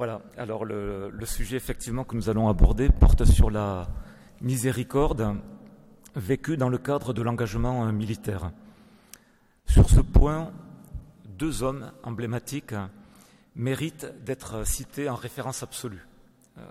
Voilà, 0.00 0.22
alors 0.38 0.64
le, 0.64 1.12
sujet 1.26 1.58
effectivement 1.58 2.04
que 2.04 2.16
nous 2.16 2.30
allons 2.30 2.48
aborder 2.48 2.88
porte 2.88 3.26
sur 3.26 3.50
la 3.50 3.86
miséricorde 4.40 5.36
vécue 6.16 6.56
dans 6.56 6.70
le 6.70 6.78
cadre 6.78 7.12
de 7.12 7.20
l'engagement 7.20 7.84
militaire. 7.92 8.50
Sur 9.66 9.90
ce 9.90 10.00
point, 10.00 10.52
deux 11.26 11.62
hommes 11.62 11.92
emblématiques 12.02 12.74
méritent 13.54 14.06
d'être 14.24 14.66
cités 14.66 15.10
en 15.10 15.16
référence 15.16 15.62
absolue, 15.62 16.08
euh, 16.56 16.62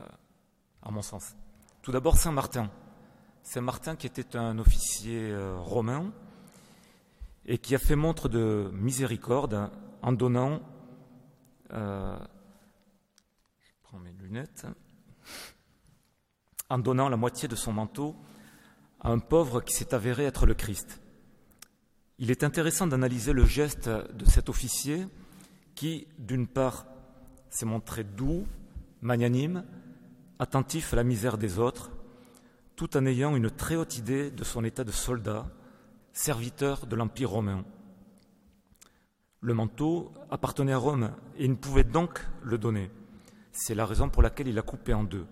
à 0.81 0.89
mon 0.89 1.03
sens. 1.03 1.35
Tout 1.83 1.91
d'abord 1.91 2.17
Saint 2.17 2.31
Martin. 2.31 2.71
Saint 3.43 3.61
Martin 3.61 3.95
qui 3.95 4.07
était 4.07 4.37
un 4.37 4.57
officier 4.57 5.29
euh, 5.29 5.55
romain 5.55 6.11
et 7.45 7.59
qui 7.59 7.75
a 7.75 7.77
fait 7.77 7.95
montre 7.95 8.27
de 8.27 8.71
miséricorde 8.73 9.69
en 10.01 10.13
donnant 10.13 10.61
euh, 11.73 12.17
En 16.69 16.77
donnant 16.77 17.09
la 17.09 17.17
moitié 17.17 17.47
de 17.47 17.55
son 17.55 17.73
manteau 17.73 18.15
à 18.99 19.09
un 19.09 19.19
pauvre 19.19 19.61
qui 19.61 19.73
s'est 19.73 19.93
avéré 19.93 20.25
être 20.25 20.45
le 20.45 20.53
Christ. 20.53 21.01
Il 22.17 22.31
est 22.31 22.43
intéressant 22.43 22.85
d'analyser 22.85 23.33
le 23.33 23.45
geste 23.45 23.89
de 23.89 24.25
cet 24.25 24.49
officier 24.49 25.07
qui, 25.73 26.07
d'une 26.19 26.47
part, 26.47 26.85
s'est 27.49 27.65
montré 27.65 28.03
doux, 28.03 28.45
magnanime, 29.01 29.63
attentif 30.37 30.93
à 30.93 30.97
la 30.97 31.03
misère 31.03 31.37
des 31.37 31.59
autres, 31.59 31.91
tout 32.75 32.95
en 32.97 33.05
ayant 33.05 33.35
une 33.35 33.49
très 33.49 33.75
haute 33.75 33.97
idée 33.97 34.29
de 34.31 34.43
son 34.43 34.63
état 34.63 34.83
de 34.83 34.91
soldat, 34.91 35.49
serviteur 36.13 36.85
de 36.85 36.95
l'Empire 36.95 37.29
romain. 37.29 37.65
Le 39.41 39.53
manteau 39.53 40.11
appartenait 40.29 40.73
à 40.73 40.77
Rome 40.77 41.11
et 41.37 41.45
il 41.45 41.51
ne 41.51 41.55
pouvait 41.55 41.85
donc 41.85 42.25
le 42.43 42.57
donner. 42.57 42.91
C'est 43.51 43.75
la 43.75 43.85
raison 43.85 44.09
pour 44.09 44.21
laquelle 44.21 44.47
il 44.47 44.55
l'a 44.55 44.61
coupé 44.61 44.93
en 44.93 45.03
deux. 45.03 45.25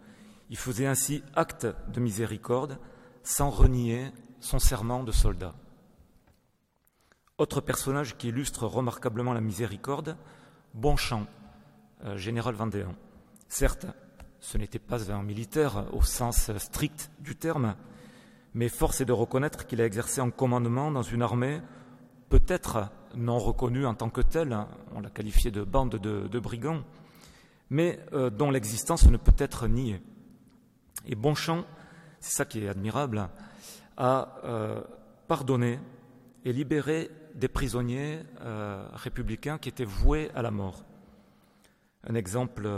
Il 0.49 0.57
faisait 0.57 0.87
ainsi 0.87 1.23
acte 1.35 1.67
de 1.91 1.99
miséricorde 1.99 2.77
sans 3.23 3.49
renier 3.49 4.11
son 4.39 4.59
serment 4.59 5.03
de 5.03 5.11
soldat. 5.11 5.53
Autre 7.37 7.61
personnage 7.61 8.17
qui 8.17 8.29
illustre 8.29 8.65
remarquablement 8.65 9.33
la 9.33 9.41
miséricorde, 9.41 10.17
Bonchamp, 10.73 11.27
euh, 12.03 12.17
général 12.17 12.55
vendéen. 12.55 12.95
Certes, 13.47 13.85
ce 14.39 14.57
n'était 14.57 14.79
pas 14.79 15.11
un 15.11 15.23
militaire 15.23 15.85
au 15.93 16.01
sens 16.01 16.55
strict 16.57 17.11
du 17.19 17.35
terme, 17.35 17.75
mais 18.53 18.69
force 18.69 19.01
est 19.01 19.05
de 19.05 19.13
reconnaître 19.13 19.67
qu'il 19.67 19.81
a 19.81 19.85
exercé 19.85 20.21
un 20.21 20.29
commandement 20.31 20.91
dans 20.91 21.03
une 21.03 21.21
armée 21.21 21.61
peut-être 22.29 22.89
non 23.15 23.39
reconnue 23.39 23.85
en 23.85 23.93
tant 23.93 24.09
que 24.09 24.21
telle, 24.21 24.57
on 24.95 25.01
l'a 25.01 25.09
qualifié 25.09 25.51
de 25.51 25.63
bande 25.63 25.95
de 25.95 26.39
brigands, 26.39 26.83
mais 27.69 27.99
euh, 28.13 28.29
dont 28.29 28.51
l'existence 28.51 29.05
ne 29.05 29.17
peut 29.17 29.35
être 29.37 29.67
niée. 29.67 30.01
Et 31.05 31.15
Bonchamp, 31.15 31.65
c'est 32.19 32.35
ça 32.35 32.45
qui 32.45 32.63
est 32.63 32.69
admirable, 32.69 33.29
a 33.97 34.39
euh, 34.43 34.81
pardonné 35.27 35.79
et 36.45 36.53
libéré 36.53 37.09
des 37.35 37.47
prisonniers 37.47 38.19
euh, 38.41 38.87
républicains 38.93 39.57
qui 39.57 39.69
étaient 39.69 39.85
voués 39.85 40.31
à 40.35 40.41
la 40.41 40.51
mort. 40.51 40.83
Un 42.03 42.15
exemple 42.15 42.69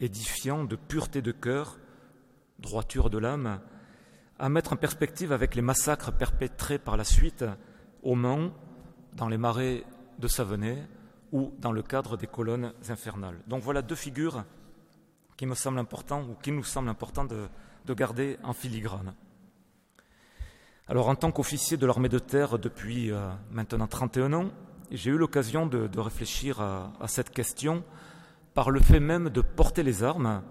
édifiant 0.00 0.64
de 0.64 0.76
pureté 0.76 1.22
de 1.22 1.32
cœur, 1.32 1.78
droiture 2.58 3.08
de 3.08 3.18
l'âme, 3.18 3.60
à 4.38 4.48
mettre 4.48 4.72
en 4.72 4.76
perspective 4.76 5.32
avec 5.32 5.54
les 5.54 5.62
massacres 5.62 6.12
perpétrés 6.12 6.78
par 6.78 6.96
la 6.96 7.04
suite 7.04 7.44
au 8.02 8.14
Mans, 8.14 8.52
dans 9.14 9.28
les 9.28 9.38
marais 9.38 9.84
de 10.18 10.28
Savenay, 10.28 10.86
ou 11.32 11.52
dans 11.58 11.72
le 11.72 11.82
cadre 11.82 12.16
des 12.16 12.26
colonnes 12.26 12.72
infernales. 12.88 13.40
Donc 13.46 13.62
voilà 13.62 13.82
deux 13.82 13.94
figures 13.94 14.44
qui 15.36 15.46
me 15.46 15.54
semblent 15.54 15.78
importantes 15.78 16.26
ou 16.28 16.34
qui 16.34 16.52
nous 16.52 16.64
semblent 16.64 16.88
importantes 16.88 17.32
de, 17.86 17.94
garder 17.94 18.38
en 18.42 18.52
filigrane. 18.52 19.14
Alors 20.88 21.08
en 21.08 21.14
tant 21.14 21.30
qu'officier 21.30 21.78
de 21.78 21.86
l'armée 21.86 22.10
de 22.10 22.18
terre 22.18 22.58
depuis 22.58 23.10
euh, 23.10 23.30
maintenant 23.50 23.86
31 23.86 24.32
ans, 24.34 24.50
j'ai 24.90 25.10
eu 25.10 25.16
l'occasion 25.16 25.66
de, 25.66 25.98
réfléchir 25.98 26.60
à, 26.60 26.92
à, 27.00 27.08
cette 27.08 27.30
question 27.30 27.82
par 28.52 28.70
le 28.70 28.80
fait 28.80 29.00
même 29.00 29.30
de 29.30 29.40
porter 29.40 29.82
les 29.82 30.02
armes, 30.02 30.42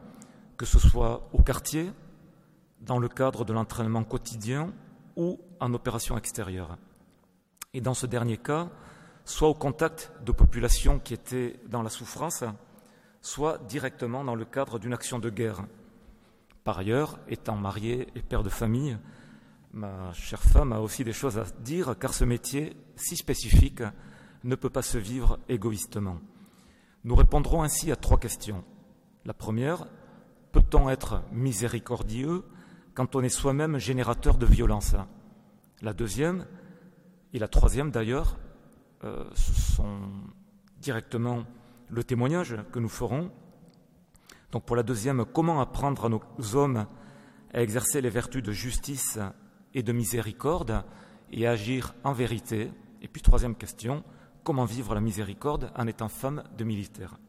que 0.57 0.65
ce 0.65 0.79
soit 0.79 1.29
au 1.31 1.43
quartier, 1.43 1.91
dans 2.81 2.97
le 2.97 3.07
cadre 3.07 3.45
de 3.45 3.53
l'entraînement 3.53 4.03
quotidien 4.03 4.73
ou 5.15 5.39
en 5.59 5.73
opération 5.73 6.17
extérieure. 6.17 6.77
Et 7.73 7.81
dans 7.81 7.93
ce 7.93 8.05
dernier 8.05 8.37
cas, 8.37 8.69
soit 9.27 9.49
au 9.49 9.53
contact 9.53 10.13
de 10.23 10.31
populations 10.31 10.99
qui 10.99 11.13
étaient 11.13 11.59
dans 11.67 11.83
la 11.83 11.89
souffrance, 11.89 12.45
soit 13.21 13.57
directement 13.67 14.23
dans 14.23 14.35
le 14.35 14.45
cadre 14.45 14.79
d'une 14.79 14.93
action 14.93 15.19
de 15.19 15.29
guerre. 15.29 15.65
Par 16.63 16.79
ailleurs, 16.79 17.19
étant 17.27 17.57
marié 17.57 18.07
et 18.15 18.21
père 18.21 18.41
de 18.41 18.49
famille, 18.49 18.97
ma 19.73 20.13
chère 20.13 20.41
femme 20.41 20.71
a 20.71 20.79
aussi 20.79 21.03
des 21.03 21.11
choses 21.11 21.37
à 21.37 21.43
dire 21.59 21.97
car 21.99 22.13
ce 22.13 22.23
métier 22.23 22.77
si 22.95 23.17
spécifique 23.17 23.83
ne 24.45 24.55
peut 24.55 24.69
pas 24.69 24.81
se 24.81 24.97
vivre 24.97 25.39
égoïstement. 25.49 26.19
Nous 27.03 27.15
répondrons 27.15 27.63
ainsi 27.63 27.91
à 27.91 27.97
trois 27.97 28.19
questions. 28.19 28.63
La 29.25 29.33
première, 29.33 29.87
peut-on 30.53 30.89
être 30.89 31.21
miséricordieux 31.33 32.45
quand 32.93 33.13
on 33.17 33.21
est 33.21 33.29
soi-même 33.29 33.77
générateur 33.77 34.37
de 34.37 34.45
violence? 34.45 34.95
La 35.81 35.91
deuxième, 35.91 36.45
et 37.33 37.39
la 37.39 37.49
troisième 37.49 37.91
d'ailleurs, 37.91 38.37
euh, 39.03 39.25
ce 39.35 39.53
sont 39.53 39.99
directement 40.79 41.45
le 41.89 42.03
témoignage 42.03 42.55
que 42.71 42.79
nous 42.79 42.89
ferons. 42.89 43.31
Donc 44.51 44.65
pour 44.65 44.75
la 44.75 44.83
deuxième, 44.83 45.25
comment 45.25 45.61
apprendre 45.61 46.05
à 46.05 46.09
nos 46.09 46.21
hommes 46.55 46.87
à 47.53 47.61
exercer 47.61 48.01
les 48.01 48.09
vertus 48.09 48.43
de 48.43 48.51
justice 48.51 49.19
et 49.73 49.83
de 49.83 49.91
miséricorde 49.91 50.83
et 51.31 51.47
à 51.47 51.51
agir 51.51 51.93
en 52.03 52.13
vérité? 52.13 52.71
Et 53.01 53.07
puis 53.07 53.21
troisième 53.21 53.55
question, 53.55 54.03
comment 54.43 54.65
vivre 54.65 54.95
la 54.95 55.01
miséricorde 55.01 55.71
en 55.75 55.87
étant 55.87 56.09
femme 56.09 56.43
de 56.57 56.63
militaire? 56.63 57.19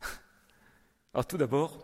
Alors 1.14 1.26
tout 1.26 1.38
d'abord, 1.38 1.78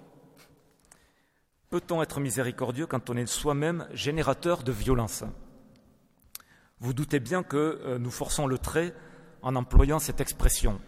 peut-on 1.71 2.03
être 2.03 2.19
miséricordieux 2.19 2.87
quand 2.87 3.11
on 3.11 3.17
est 3.17 3.27
soi-même 3.27 3.87
générateur 3.93 4.63
de 4.65 4.73
violence? 4.73 5.25
Vous 6.81 6.93
doutez 6.93 7.21
bien 7.21 7.43
que 7.43 7.81
euh, 7.85 7.99
nous 7.99 8.11
forçons 8.11 8.47
le 8.47 8.59
trait 8.59 8.95
en 9.43 9.57
employant 9.57 9.99
cette 9.99 10.21
expression. 10.21 10.81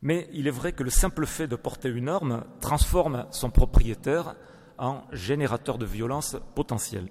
Mais 0.00 0.28
il 0.32 0.46
est 0.46 0.52
vrai 0.52 0.72
que 0.72 0.82
le 0.82 0.90
simple 0.90 1.26
fait 1.26 1.48
de 1.48 1.56
porter 1.56 1.88
une 1.88 2.08
arme 2.08 2.44
transforme 2.60 3.26
son 3.30 3.50
propriétaire 3.50 4.36
en 4.78 5.02
générateur 5.12 5.76
de 5.76 5.86
violence 5.86 6.36
potentielle. 6.54 7.08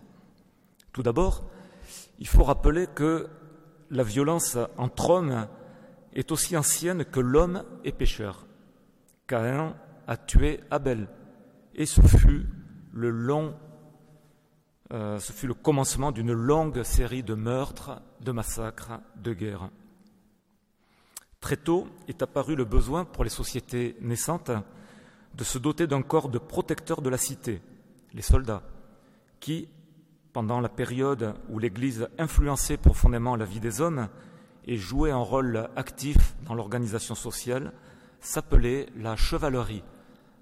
Tout 0.94 1.04
d'abord, 1.04 1.44
il 2.20 2.28
faut 2.28 2.44
rappeler 2.44 2.88
que 2.88 3.28
la 3.92 4.04
violence 4.04 4.58
entre 4.78 5.10
hommes 5.10 5.48
est 6.14 6.32
aussi 6.32 6.58
ancienne 6.58 7.06
que 7.06 7.20
l'homme 7.20 7.64
est 7.84 7.92
pécheur. 7.92 8.48
Caïn 9.28 9.76
a 10.08 10.18
tué 10.18 10.62
Abel, 10.72 11.10
et 11.76 11.86
ce 11.86 12.02
fut 12.02 12.48
le 12.94 13.10
long 13.10 13.54
euh, 14.94 15.20
ce 15.20 15.34
fut 15.34 15.48
le 15.48 15.53
commencement 15.53 16.12
d'une 16.12 16.31
longue 16.31 16.84
série 16.84 17.24
de 17.24 17.34
meurtres, 17.34 18.02
de 18.22 18.31
massacres, 18.31 19.00
de 19.18 19.34
guerres. 19.34 19.70
Très 21.42 21.58
tôt 21.58 21.88
est 22.08 22.22
apparu 22.22 22.56
le 22.56 22.66
besoin 22.66 23.03
pour 23.03 23.24
les 23.24 23.30
sociétés 23.30 23.98
naissantes 24.02 24.52
de 25.36 25.44
se 25.44 25.58
doter 25.58 25.88
d'un 25.88 26.02
corps 26.02 26.30
de 26.30 26.40
protecteurs 26.40 27.02
de 27.02 27.09
la 27.09 27.18
cité, 27.18 27.62
les 28.14 28.22
soldats, 28.22 28.64
qui, 29.40 29.68
pendant 30.34 30.62
la 30.62 30.69
période 30.69 31.36
où 31.50 31.60
l'Église 31.60 32.07
influençait 32.18 32.78
profondément 32.78 33.36
la 33.36 33.45
vie 33.45 33.60
des 33.60 33.81
hommes 33.81 34.07
et 34.66 34.78
jouait 34.78 35.12
un 35.12 35.18
rôle 35.18 35.69
actif 35.75 36.36
dans 36.45 36.56
l'organisation 36.56 37.13
sociale, 37.13 37.74
s'appelait 38.19 38.88
la 38.95 39.16
chevalerie, 39.16 39.84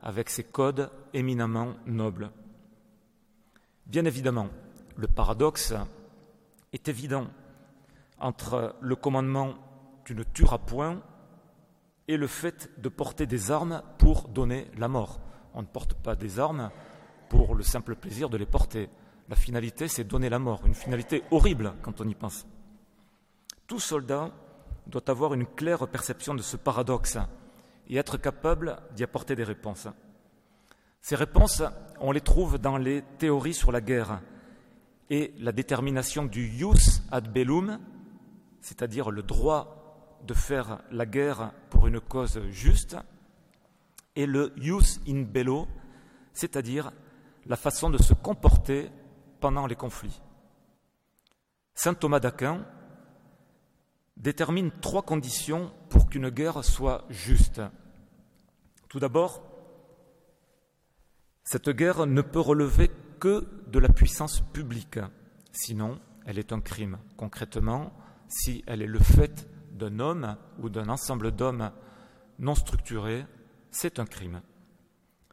avec 0.02 0.30
ses 0.30 0.44
codes 0.44 0.90
éminemment 1.14 1.74
nobles. 1.88 2.32
Bien 3.86 4.06
évidemment, 4.06 4.50
le 4.96 5.08
paradoxe 5.08 5.74
est 6.74 6.88
évident 6.88 7.28
entre 8.20 8.76
le 8.82 8.96
commandement 8.96 9.56
tu 10.06 10.16
ne 10.16 10.24
tueras 10.24 10.60
point 10.60 11.02
et 12.08 12.16
le 12.16 12.28
fait 12.28 12.70
de 12.80 12.90
porter 12.90 13.26
des 13.26 13.52
armes 13.52 13.82
pour 13.98 14.28
donner 14.30 14.70
la 14.78 14.88
mort. 14.88 15.20
On 15.54 15.62
ne 15.62 15.68
porte 15.68 15.96
pas 15.96 16.16
des 16.16 16.40
armes 16.40 16.70
pour 17.28 17.56
le 17.56 17.64
simple 17.64 17.96
plaisir 17.96 18.30
de 18.30 18.38
les 18.38 18.46
porter. 18.46 18.90
La 19.28 19.36
finalité, 19.36 19.88
c'est 19.88 20.04
donner 20.04 20.30
la 20.30 20.38
mort, 20.38 20.62
une 20.66 20.76
finalité 20.76 21.24
horrible 21.32 21.74
quand 21.82 22.00
on 22.00 22.08
y 22.08 22.14
pense. 22.14 22.46
Tout 23.66 23.80
soldat 23.80 24.32
doit 24.86 25.10
avoir 25.10 25.34
une 25.34 25.48
claire 25.48 25.88
perception 25.88 26.36
de 26.36 26.44
ce 26.44 26.58
paradoxe 26.58 27.18
et 27.88 27.98
être 27.98 28.18
capable 28.18 28.78
d'y 28.96 29.04
apporter 29.04 29.36
des 29.36 29.44
réponses. 29.44 29.88
Ces 31.06 31.16
réponses, 31.16 31.62
on 32.00 32.12
les 32.12 32.20
trouve 32.20 32.58
dans 32.58 32.78
les 32.78 33.04
théories 33.20 33.54
sur 33.54 33.72
la 33.72 33.80
guerre 33.80 34.22
et 35.12 35.36
la 35.38 35.52
détermination 35.52 36.26
du 36.26 36.48
jus 36.48 37.04
ad 37.12 37.32
bellum, 37.32 37.80
c'est-à-dire 38.60 39.12
le 39.12 39.22
droit 39.22 40.18
de 40.26 40.34
faire 40.34 40.82
la 40.90 41.06
guerre 41.06 41.52
pour 41.70 41.86
une 41.86 42.00
cause 42.00 42.42
juste, 42.50 42.98
et 44.16 44.26
le 44.26 44.52
jus 44.58 45.00
in 45.08 45.22
bello, 45.22 45.68
c'est-à-dire 46.34 46.92
la 47.46 47.56
façon 47.56 47.92
de 47.92 48.02
se 48.02 48.16
comporter 48.16 48.90
pendant 49.40 49.68
les 49.68 49.76
conflits. 49.76 50.24
Saint 51.76 51.94
Thomas 51.94 52.20
d'Aquin 52.20 52.66
détermine 54.18 54.72
trois 54.82 55.04
conditions 55.04 55.72
pour 55.90 56.10
qu'une 56.10 56.30
guerre 56.30 56.64
soit 56.64 57.06
juste. 57.12 57.62
Tout 58.90 59.00
d'abord, 59.00 59.55
cette 61.46 61.70
guerre 61.70 62.08
ne 62.08 62.22
peut 62.22 62.40
relever 62.40 62.90
que 63.20 63.48
de 63.68 63.80
la 63.80 63.90
puissance 63.90 64.42
publique, 64.52 65.00
sinon 65.52 66.00
elle 66.26 66.40
est 66.40 66.52
un 66.52 66.60
crime. 66.60 66.98
Concrètement, 67.18 67.94
si 68.28 68.64
elle 68.66 68.82
est 68.82 68.88
le 68.88 69.00
fait 69.00 69.48
d'un 69.72 70.00
homme 70.00 70.38
ou 70.60 70.70
d'un 70.70 70.90
ensemble 70.90 71.32
d'hommes 71.32 71.72
non 72.40 72.56
structurés, 72.56 73.26
c'est 73.70 74.00
un 74.00 74.06
crime. 74.06 74.42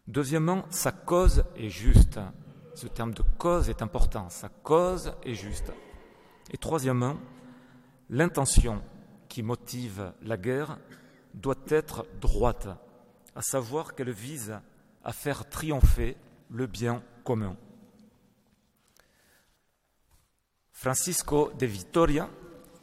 Deuxièmement, 0.06 0.66
sa 0.68 0.92
cause 0.92 1.44
est 1.56 1.70
juste. 1.70 2.20
Ce 2.74 2.86
terme 2.88 3.14
de 3.14 3.22
cause 3.38 3.70
est 3.70 3.80
important. 3.80 4.28
Sa 4.28 4.50
cause 4.50 5.14
est 5.24 5.34
juste. 5.34 5.72
Et 6.50 6.58
troisièmement, 6.58 7.16
l'intention 8.10 8.82
qui 9.28 9.42
motive 9.42 10.12
la 10.22 10.36
guerre 10.36 10.78
doit 11.32 11.54
être 11.68 12.04
droite, 12.20 12.68
à 13.34 13.40
savoir 13.40 13.94
qu'elle 13.94 14.10
vise 14.10 14.54
à 15.04 15.12
faire 15.12 15.48
triompher 15.48 16.16
le 16.50 16.66
bien 16.66 17.02
commun. 17.24 17.56
Francisco 20.72 21.52
de 21.58 21.66
Vitoria, 21.66 22.28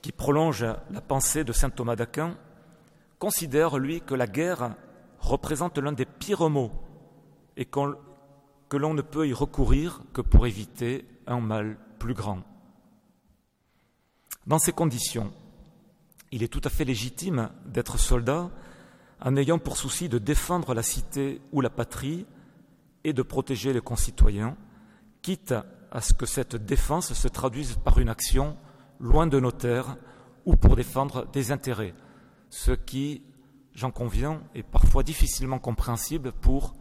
qui 0.02 0.12
prolonge 0.12 0.64
la 0.64 1.02
pensée 1.02 1.44
de 1.44 1.52
saint 1.52 1.70
Thomas 1.70 1.96
d'Aquin, 1.96 2.38
considère, 3.18 3.78
lui, 3.78 4.02
que 4.02 4.16
la 4.16 4.28
guerre 4.28 4.76
représente 5.20 5.78
l'un 5.78 5.92
des 5.92 6.06
pires 6.06 6.50
maux 6.50 6.72
et 7.58 7.66
que 7.66 8.78
l'on 8.78 8.94
ne 8.94 9.02
peut 9.02 9.28
y 9.28 9.34
recourir 9.34 10.02
que 10.14 10.22
pour 10.22 10.48
éviter 10.48 11.06
un 11.28 11.42
mal 11.42 11.78
plus 12.00 12.14
grand. 12.14 12.42
Dans 14.48 14.60
ces 14.60 14.72
conditions, 14.72 15.34
il 16.32 16.42
est 16.44 16.48
tout 16.48 16.62
à 16.64 16.70
fait 16.70 16.86
légitime 16.86 17.50
d'être 17.66 18.00
soldat 18.00 18.50
en 19.22 19.36
ayant 19.36 19.60
pour 19.60 19.78
souci 19.78 20.10
de 20.10 20.18
défendre 20.18 20.74
la 20.74 20.84
cité 20.84 21.42
ou 21.52 21.62
la 21.62 21.70
patrie 21.70 22.26
et 23.04 23.14
de 23.14 23.22
protéger 23.22 23.74
les 23.74 23.82
concitoyens, 23.82 24.56
quitte 25.22 25.54
à 25.92 26.02
ce 26.02 26.14
que 26.14 26.26
cette 26.26 26.56
défense 26.56 27.14
se 27.14 27.28
traduise 27.28 27.76
par 27.84 28.00
une 28.00 28.10
action 28.10 28.58
loin 29.00 29.28
de 29.28 29.40
nos 29.40 29.52
terres 29.52 29.98
ou 30.46 30.56
pour 30.56 30.76
défendre 30.76 31.28
des 31.32 31.52
intérêts, 31.52 31.94
ce 32.50 32.72
qui, 32.72 33.24
j'en 33.74 33.92
conviens, 33.92 34.42
est 34.56 34.64
parfois 34.64 35.04
difficilement 35.04 35.60
compréhensible 35.60 36.32
pour 36.32 36.74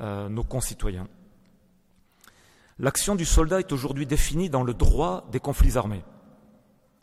euh, 0.00 0.28
nos 0.28 0.44
concitoyens. 0.44 1.08
L'action 2.78 3.14
du 3.14 3.24
soldat 3.24 3.60
est 3.60 3.72
aujourd'hui 3.72 4.06
définie 4.06 4.50
dans 4.50 4.62
le 4.62 4.74
droit 4.74 5.26
des 5.32 5.40
conflits 5.40 5.78
armés. 5.78 6.04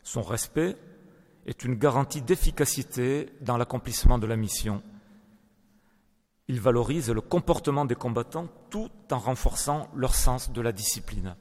Son 0.04 0.22
respect 0.22 0.78
est 1.46 1.64
une 1.64 1.76
garantie 1.76 2.22
d'efficacité 2.22 3.30
dans 3.42 3.58
l'accomplissement 3.58 4.18
de 4.18 4.28
la 4.28 4.36
mission. 4.36 4.82
Il 6.48 6.60
valorise 6.60 7.10
le 7.10 7.22
comportement 7.22 7.86
des 7.86 7.96
combattants 7.96 8.48
tout 8.70 8.90
en 9.12 9.20
renforçant 9.20 9.90
leur 9.96 10.16
sens 10.16 10.52
de 10.52 10.62
la 10.62 10.72
discipline. 10.72 11.36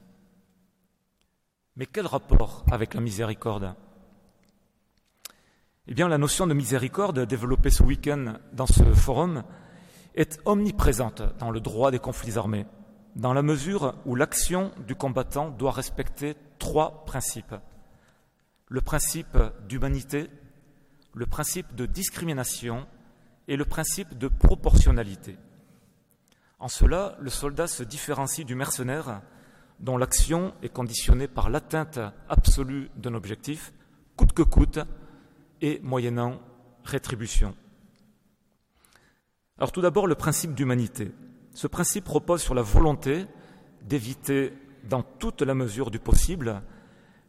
Mais 1.75 1.85
quel 1.85 2.05
rapport 2.05 2.63
avec 2.71 2.93
la 2.93 3.01
miséricorde? 3.01 3.75
Eh 5.87 5.93
bien, 5.93 6.07
la 6.07 6.17
notion 6.17 6.47
de 6.47 6.53
miséricorde 6.53 7.25
développée 7.25 7.71
ce 7.71 7.83
week-end 7.83 8.35
dans 8.53 8.67
ce 8.67 8.83
forum 8.93 9.43
est 10.15 10.39
omniprésente 10.45 11.23
dans 11.39 11.51
le 11.51 11.59
droit 11.59 11.91
des 11.91 11.99
conflits 11.99 12.37
armés, 12.37 12.65
dans 13.15 13.33
la 13.33 13.41
mesure 13.41 13.95
où 14.05 14.15
l'action 14.15 14.71
du 14.87 14.95
combattant 14.95 15.49
doit 15.49 15.71
respecter 15.71 16.35
trois 16.59 17.03
principes. 17.05 17.55
Le 18.73 18.81
principe 18.81 19.37
d'humanité, 19.69 20.31
le 21.13 21.27
principe 21.27 21.75
de 21.75 21.85
discrimination 21.85 22.87
et 23.47 23.55
le 23.55 23.65
principe 23.65 24.17
de 24.17 24.27
proportionnalité. 24.27 25.37
En 26.57 26.69
cela, 26.69 27.15
le 27.19 27.29
soldat 27.29 27.67
se 27.67 27.83
différencie 27.83 28.47
du 28.47 28.55
mercenaire 28.55 29.21
dont 29.79 29.95
l'action 29.95 30.55
est 30.63 30.73
conditionnée 30.73 31.27
par 31.27 31.51
l'atteinte 31.51 31.99
absolue 32.29 32.89
d'un 32.95 33.13
objectif, 33.13 33.73
coûte 34.15 34.33
que 34.33 34.41
coûte, 34.41 34.79
et 35.61 35.79
moyennant 35.83 36.41
rétribution. 36.83 37.55
Alors 39.59 39.71
tout 39.71 39.81
d'abord, 39.81 40.07
le 40.07 40.15
principe 40.15 40.55
d'humanité. 40.55 41.11
Ce 41.53 41.67
principe 41.67 42.07
repose 42.07 42.41
sur 42.41 42.55
la 42.55 42.63
volonté 42.63 43.27
d'éviter, 43.83 44.51
dans 44.89 45.03
toute 45.03 45.43
la 45.43 45.53
mesure 45.53 45.91
du 45.91 45.99
possible, 45.99 46.63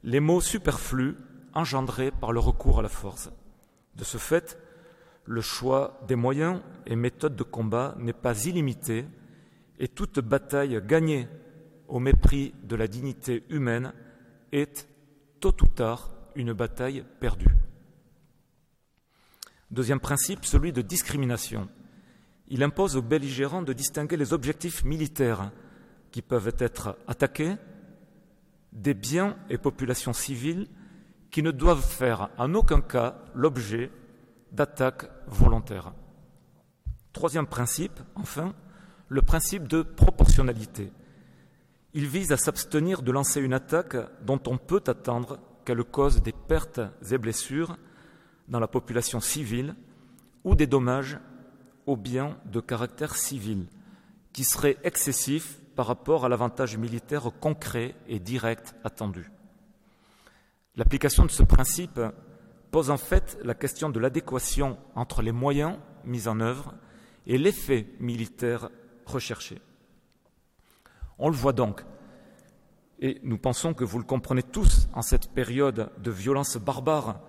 les 0.05 0.21
maux 0.21 0.41
superflus 0.41 1.19
engendrés 1.55 2.11
par 2.11 2.33
le 2.33 2.41
recours 2.41 2.79
à 2.79 2.83
la 2.83 2.89
force. 2.89 3.31
De 3.97 4.05
ce 4.05 4.19
fait, 4.19 4.59
le 5.25 5.41
choix 5.41 6.01
des 6.07 6.17
moyens 6.17 6.61
et 6.87 6.97
méthodes 6.97 7.37
de 7.37 7.43
combat 7.43 7.95
n'est 7.99 8.13
pas 8.13 8.45
illimité 8.45 9.07
et 9.79 9.89
toute 9.89 10.21
bataille 10.21 10.81
gagnée 10.87 11.29
au 11.89 11.99
mépris 11.99 12.55
de 12.63 12.77
la 12.77 12.87
dignité 12.87 13.45
humaine 13.49 13.93
est, 14.53 14.89
tôt 15.41 15.55
ou 15.63 15.67
tard, 15.67 16.11
une 16.35 16.53
bataille 16.53 17.05
perdue. 17.21 17.55
Deuxième 19.71 20.01
principe, 20.01 20.45
celui 20.45 20.73
de 20.73 20.83
discrimination. 20.83 21.69
Il 22.49 22.63
impose 22.63 22.97
aux 22.97 23.03
belligérants 23.03 23.63
de 23.63 23.73
distinguer 23.73 24.17
les 24.17 24.33
objectifs 24.33 24.85
militaires 24.85 25.51
qui 26.11 26.23
peuvent 26.23 26.55
être 26.59 26.97
attaqués 27.09 27.57
des 28.73 28.95
biens 28.95 29.37
et 29.51 29.59
populations 29.59 30.13
civiles 30.13 30.69
qui 31.35 31.43
ne 31.43 31.51
doivent 31.51 31.85
faire 31.85 32.31
en 32.39 32.55
aucun 32.55 32.81
cas 32.81 33.17
l'objet 33.35 33.91
d'attaques 34.53 35.11
volontaires. 35.27 35.93
Troisième 37.13 37.49
principe, 37.49 37.99
enfin, 38.15 38.55
le 39.09 39.21
principe 39.21 39.67
de 39.67 39.83
proportionnalité. 39.83 40.93
Il 41.93 42.07
vise 42.07 42.31
à 42.31 42.37
s'abstenir 42.37 43.03
de 43.03 43.11
lancer 43.11 43.41
une 43.41 43.53
attaque 43.53 43.97
dont 44.25 44.39
on 44.47 44.59
peut 44.59 44.85
attendre 44.87 45.41
qu'elle 45.65 45.83
cause 45.83 46.23
des 46.23 46.31
pertes 46.31 46.81
et 47.11 47.19
blessures 47.19 47.79
dans 48.47 48.61
la 48.61 48.69
population 48.69 49.19
civile 49.19 49.75
ou 50.45 50.55
des 50.55 50.69
dommages 50.69 51.19
aux 51.87 51.97
biens 51.97 52.39
de 52.45 52.61
caractère 52.61 53.17
civil, 53.17 53.67
qui 54.33 54.45
seraient 54.45 54.79
excessifs 54.85 55.59
par 55.75 55.89
rapport 55.89 56.25
à 56.25 56.29
l'avantage 56.29 56.77
militaire 56.77 57.33
concret 57.41 57.97
et 58.07 58.21
direct 58.21 58.77
attendu. 58.85 59.33
L'application 60.77 61.25
de 61.25 61.31
ce 61.31 61.45
principe 61.45 62.01
pose 62.73 62.91
en 62.91 62.97
fait 62.97 63.39
la 63.45 63.55
question 63.55 63.91
de 63.91 64.01
l'adéquation 64.01 64.77
entre 64.97 65.23
les 65.23 65.31
moyens 65.31 65.79
mis 66.05 66.27
en 66.27 66.41
œuvre 66.41 66.75
et 67.27 67.39
l'effet 67.39 67.87
militaire 68.01 68.71
recherché. 69.07 69.63
On 71.19 71.29
le 71.29 71.37
voit 71.37 71.53
donc, 71.53 71.85
et 72.99 73.21
nous 73.23 73.39
pensons 73.39 73.73
que 73.73 73.85
vous 73.85 73.99
le 73.99 74.05
comprenez 74.05 74.43
tous 74.43 74.89
en 74.95 75.03
cette 75.03 75.31
période 75.31 75.93
de 75.99 76.11
violence 76.11 76.57
barbare 76.57 77.21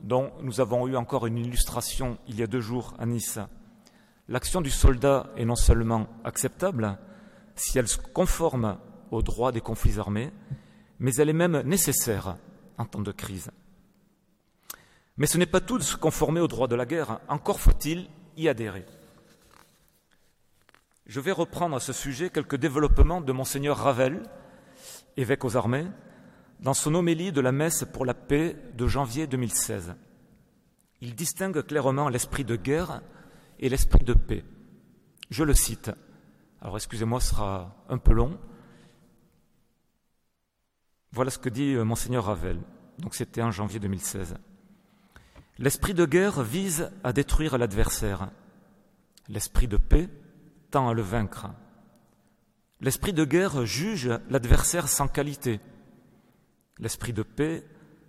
dont 0.00 0.32
nous 0.40 0.62
avons 0.62 0.86
eu 0.88 0.96
encore 0.96 1.26
une 1.26 1.36
illustration 1.36 2.16
il 2.26 2.36
y 2.36 2.42
a 2.42 2.46
deux 2.46 2.62
jours 2.62 2.94
à 2.98 3.04
Nice. 3.04 3.38
L'action 4.28 4.62
du 4.62 4.70
soldat 4.70 5.30
est 5.36 5.44
non 5.44 5.54
seulement 5.54 6.08
acceptable 6.24 6.98
si 7.56 7.78
elle 7.78 7.88
se 7.88 7.98
conforme 7.98 8.78
aux 9.10 9.22
droits 9.22 9.52
des 9.52 9.60
conflits 9.60 9.98
armés, 9.98 10.32
mais 10.98 11.14
elle 11.16 11.28
est 11.28 11.34
même 11.34 11.60
nécessaire 11.60 12.36
en 12.78 12.84
temps 12.84 13.00
de 13.00 13.12
crise. 13.12 13.50
Mais 15.16 15.26
ce 15.26 15.38
n'est 15.38 15.46
pas 15.46 15.60
tout 15.60 15.78
de 15.78 15.82
se 15.82 15.96
conformer 15.96 16.40
aux 16.40 16.48
droits 16.48 16.68
de 16.68 16.74
la 16.74 16.86
guerre, 16.86 17.20
encore 17.28 17.60
faut-il 17.60 18.08
y 18.36 18.48
adhérer. 18.48 18.84
Je 21.06 21.20
vais 21.20 21.32
reprendre 21.32 21.76
à 21.76 21.80
ce 21.80 21.92
sujet 21.92 22.30
quelques 22.30 22.56
développements 22.56 23.20
de 23.20 23.32
monseigneur 23.32 23.78
Ravel, 23.78 24.22
évêque 25.16 25.44
aux 25.44 25.56
armées, 25.56 25.86
dans 26.60 26.74
son 26.74 26.94
homélie 26.94 27.32
de 27.32 27.40
la 27.40 27.52
messe 27.52 27.84
pour 27.92 28.04
la 28.04 28.14
paix 28.14 28.56
de 28.74 28.86
janvier 28.86 29.26
2016. 29.26 29.94
Il 31.00 31.14
distingue 31.14 31.62
clairement 31.62 32.08
l'esprit 32.08 32.44
de 32.44 32.56
guerre 32.56 33.02
et 33.60 33.68
l'esprit 33.68 34.04
de 34.04 34.14
paix. 34.14 34.44
Je 35.30 35.44
le 35.44 35.54
cite. 35.54 35.90
Alors 36.60 36.76
excusez-moi, 36.76 37.20
ce 37.20 37.30
sera 37.30 37.76
un 37.88 37.98
peu 37.98 38.12
long. 38.12 38.38
Voilà 41.16 41.30
ce 41.30 41.38
que 41.38 41.48
dit 41.48 41.72
euh, 41.72 41.82
monseigneur 41.82 42.24
Ravel. 42.26 42.60
Donc 42.98 43.14
c'était 43.14 43.40
en 43.40 43.50
janvier 43.50 43.80
2016. 43.80 44.34
L'esprit 45.56 45.94
de 45.94 46.04
guerre 46.04 46.42
vise 46.42 46.90
à 47.04 47.14
détruire 47.14 47.56
l'adversaire. 47.56 48.28
L'esprit 49.26 49.66
de 49.66 49.78
paix 49.78 50.10
tend 50.70 50.90
à 50.90 50.92
le 50.92 51.00
vaincre. 51.00 51.46
L'esprit 52.82 53.14
de 53.14 53.24
guerre 53.24 53.64
juge 53.64 54.10
l'adversaire 54.28 54.88
sans 54.88 55.08
qualité. 55.08 55.58
L'esprit 56.78 57.14
de 57.14 57.22
paix 57.22 57.66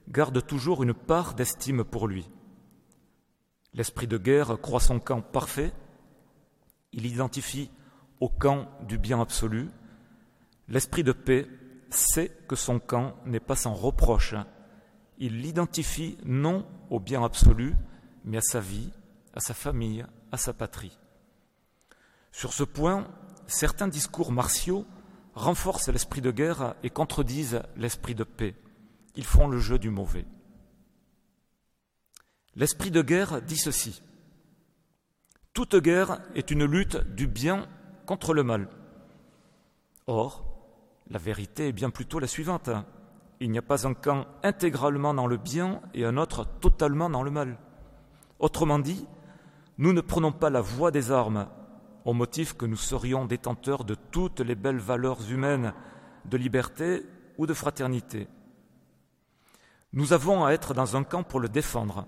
garde 0.09 0.45
toujours 0.45 0.83
une 0.83 0.93
part 0.93 1.33
d'estime 1.33 1.85
pour 1.85 2.09
lui. 2.09 2.29
L'esprit 3.73 4.07
de 4.07 4.17
guerre 4.17 4.59
croit 4.59 4.81
son 4.81 4.99
camp 4.99 5.21
parfait 5.21 5.71
Il 6.91 7.05
identifie 7.05 7.71
au 8.19 8.27
camp 8.27 8.67
du 8.85 8.97
bien 8.97 9.21
absolu. 9.21 9.69
L'esprit 10.67 11.05
de 11.05 11.13
paix 11.13 11.47
sait 11.89 12.31
que 12.47 12.55
son 12.55 12.79
camp 12.79 13.15
n'est 13.25 13.39
pas 13.39 13.55
sans 13.55 13.73
reproche. 13.73 14.35
Il 15.17 15.41
l'identifie 15.41 16.17
non 16.25 16.65
au 16.89 16.99
bien 16.99 17.23
absolu, 17.23 17.75
mais 18.23 18.37
à 18.37 18.41
sa 18.41 18.59
vie, 18.59 18.91
à 19.33 19.39
sa 19.39 19.53
famille, 19.53 20.05
à 20.31 20.37
sa 20.37 20.53
patrie. 20.53 20.97
Sur 22.31 22.53
ce 22.53 22.63
point, 22.63 23.07
certains 23.47 23.87
discours 23.87 24.31
martiaux 24.31 24.85
renforcent 25.33 25.89
l'esprit 25.89 26.21
de 26.21 26.31
guerre 26.31 26.75
et 26.83 26.89
contredisent 26.89 27.61
l'esprit 27.75 28.15
de 28.15 28.23
paix. 28.23 28.55
Ils 29.15 29.25
font 29.25 29.47
le 29.47 29.59
jeu 29.59 29.79
du 29.79 29.89
mauvais. 29.89 30.25
L'esprit 32.55 32.91
de 32.91 33.01
guerre 33.01 33.41
dit 33.41 33.57
ceci. 33.57 34.01
Toute 35.53 35.75
guerre 35.75 36.21
est 36.35 36.51
une 36.51 36.65
lutte 36.65 36.97
du 37.15 37.27
bien 37.27 37.67
contre 38.05 38.33
le 38.33 38.43
mal. 38.43 38.67
Or, 40.07 40.56
la 41.09 41.19
vérité 41.19 41.69
est 41.69 41.73
bien 41.73 41.89
plutôt 41.89 42.19
la 42.19 42.27
suivante. 42.27 42.69
Il 43.39 43.51
n'y 43.51 43.57
a 43.57 43.61
pas 43.63 43.87
un 43.87 43.93
camp 43.93 44.25
intégralement 44.43 45.13
dans 45.13 45.27
le 45.27 45.37
bien 45.37 45.81
et 45.93 46.05
un 46.05 46.17
autre 46.17 46.45
totalement 46.59 47.09
dans 47.09 47.23
le 47.23 47.31
mal. 47.31 47.57
Autrement 48.39 48.79
dit, 48.79 49.07
nous 49.77 49.93
ne 49.93 50.01
prenons 50.01 50.31
pas 50.31 50.49
la 50.49 50.61
voie 50.61 50.91
des 50.91 51.11
armes 51.11 51.47
au 52.03 52.13
motif 52.13 52.53
que 52.53 52.65
nous 52.65 52.77
serions 52.77 53.25
détenteurs 53.25 53.83
de 53.83 53.95
toutes 53.95 54.39
les 54.39 54.55
belles 54.55 54.79
valeurs 54.79 55.29
humaines 55.29 55.73
de 56.25 56.37
liberté 56.37 57.03
ou 57.37 57.45
de 57.45 57.53
fraternité. 57.53 58.27
Nous 59.93 60.13
avons 60.13 60.45
à 60.45 60.51
être 60.51 60.73
dans 60.73 60.95
un 60.95 61.03
camp 61.03 61.23
pour 61.23 61.39
le 61.39 61.49
défendre, 61.49 62.05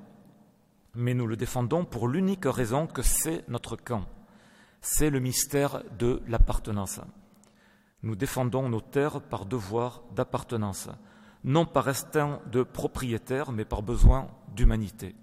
mais 0.95 1.13
nous 1.13 1.27
le 1.27 1.35
défendons 1.35 1.85
pour 1.85 2.07
l'unique 2.07 2.45
raison 2.45 2.87
que 2.87 3.01
c'est 3.01 3.47
notre 3.49 3.75
camp. 3.75 4.05
C'est 4.81 5.09
le 5.09 5.19
mystère 5.19 5.83
de 5.97 6.21
l'appartenance. 6.27 7.01
Nous 8.03 8.15
défendons 8.15 8.69
nos 8.69 8.81
terres 8.81 9.21
par 9.21 9.45
devoir 9.45 10.03
d'appartenance, 10.15 10.89
non 11.43 11.65
par 11.65 11.87
instinct 11.87 12.41
de 12.51 12.63
propriétaire, 12.63 13.51
mais 13.51 13.65
par 13.65 13.83
besoin 13.83 14.27
d'humanité. 14.55 15.15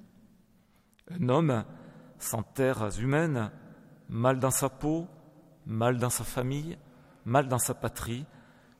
Un 1.10 1.28
homme 1.28 1.64
sans 2.18 2.42
terres 2.42 2.98
humaines 3.00 3.50
mal 4.08 4.38
dans 4.38 4.50
sa 4.50 4.68
peau, 4.68 5.06
mal 5.64 5.98
dans 5.98 6.10
sa 6.10 6.24
famille, 6.24 6.78
mal 7.24 7.48
dans 7.48 7.58
sa 7.58 7.74
patrie, 7.74 8.26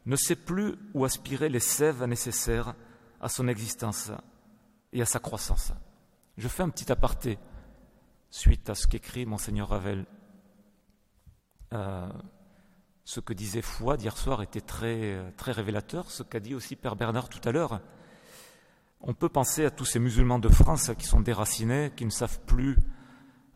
ne 0.07 0.17
sait 0.17 0.37
plus 0.37 0.77
où 0.95 1.05
aspirer 1.05 1.49
les 1.49 1.61
sèves 1.61 2.05
nécessaires 2.05 2.75
à 3.21 3.29
son 3.29 3.49
existence 3.49 4.13
et 4.93 5.03
à 5.03 5.07
sa 5.07 5.19
croissance. 5.19 5.73
Je 6.37 6.49
fais 6.49 6.63
un 6.63 6.69
petit 6.69 6.91
aparté 6.93 7.39
suite 8.31 8.69
à 8.71 8.75
ce 8.75 8.87
qu'écrit 8.87 9.27
monseigneur 9.27 9.69
Ravel. 9.69 10.07
Euh, 11.73 12.09
ce 13.07 13.21
que 13.21 13.33
disait 13.33 13.63
Fouad 13.63 14.03
hier 14.03 14.19
soir 14.19 14.43
était 14.43 14.61
très, 14.61 15.17
révélateur, 15.47 16.11
ce 16.11 16.25
qu'a 16.25 16.41
dit 16.41 16.57
aussi 16.57 16.75
Père 16.75 16.97
Bernard 16.97 17.29
tout 17.29 17.41
à 17.49 17.53
l'heure. 17.53 17.81
On 19.01 19.15
peut 19.15 19.29
penser 19.29 19.65
à 19.65 19.71
tous 19.71 19.85
ces 19.85 20.01
musulmans 20.01 20.41
de 20.41 20.49
France 20.49 20.91
qui 20.99 21.07
sont 21.07 21.21
déracinés, 21.21 21.93
qui 21.95 22.05
ne 22.05 22.11
savent 22.11 22.41
plus 22.41 22.77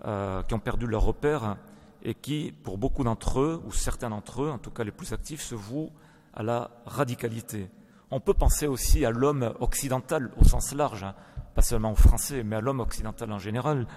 euh, 0.05 0.45
qui 0.45 0.55
ont 0.55 0.61
perdu 0.61 0.87
leur 0.87 1.03
repère 1.03 1.57
et 2.05 2.15
qui, 2.15 2.55
pour 2.63 2.79
beaucoup 2.79 3.03
d'entre 3.03 3.41
eux, 3.41 3.61
ou 3.67 3.73
certains 3.73 4.11
d'entre 4.11 4.45
eux, 4.45 4.51
en 4.51 4.59
tout 4.59 4.71
cas 4.71 4.85
les 4.85 4.93
plus 4.93 5.13
actifs, 5.13 5.43
se 5.43 5.57
vouent 5.57 5.91
à 6.33 6.45
la 6.45 6.71
radicalité. 6.87 7.69
On 8.13 8.21
peut 8.21 8.35
penser 8.35 8.69
aussi 8.69 9.05
à 9.05 9.11
l'homme 9.11 9.53
occidental 9.59 10.31
au 10.41 10.45
sens 10.45 10.73
large, 10.73 11.03
hein, 11.03 11.17
pas 11.57 11.63
seulement 11.63 11.91
aux 11.91 11.97
Français, 11.97 12.45
mais 12.45 12.55
à 12.55 12.61
l'homme 12.61 12.79
occidental 12.81 13.33
en 13.33 13.41
général, 13.41 13.89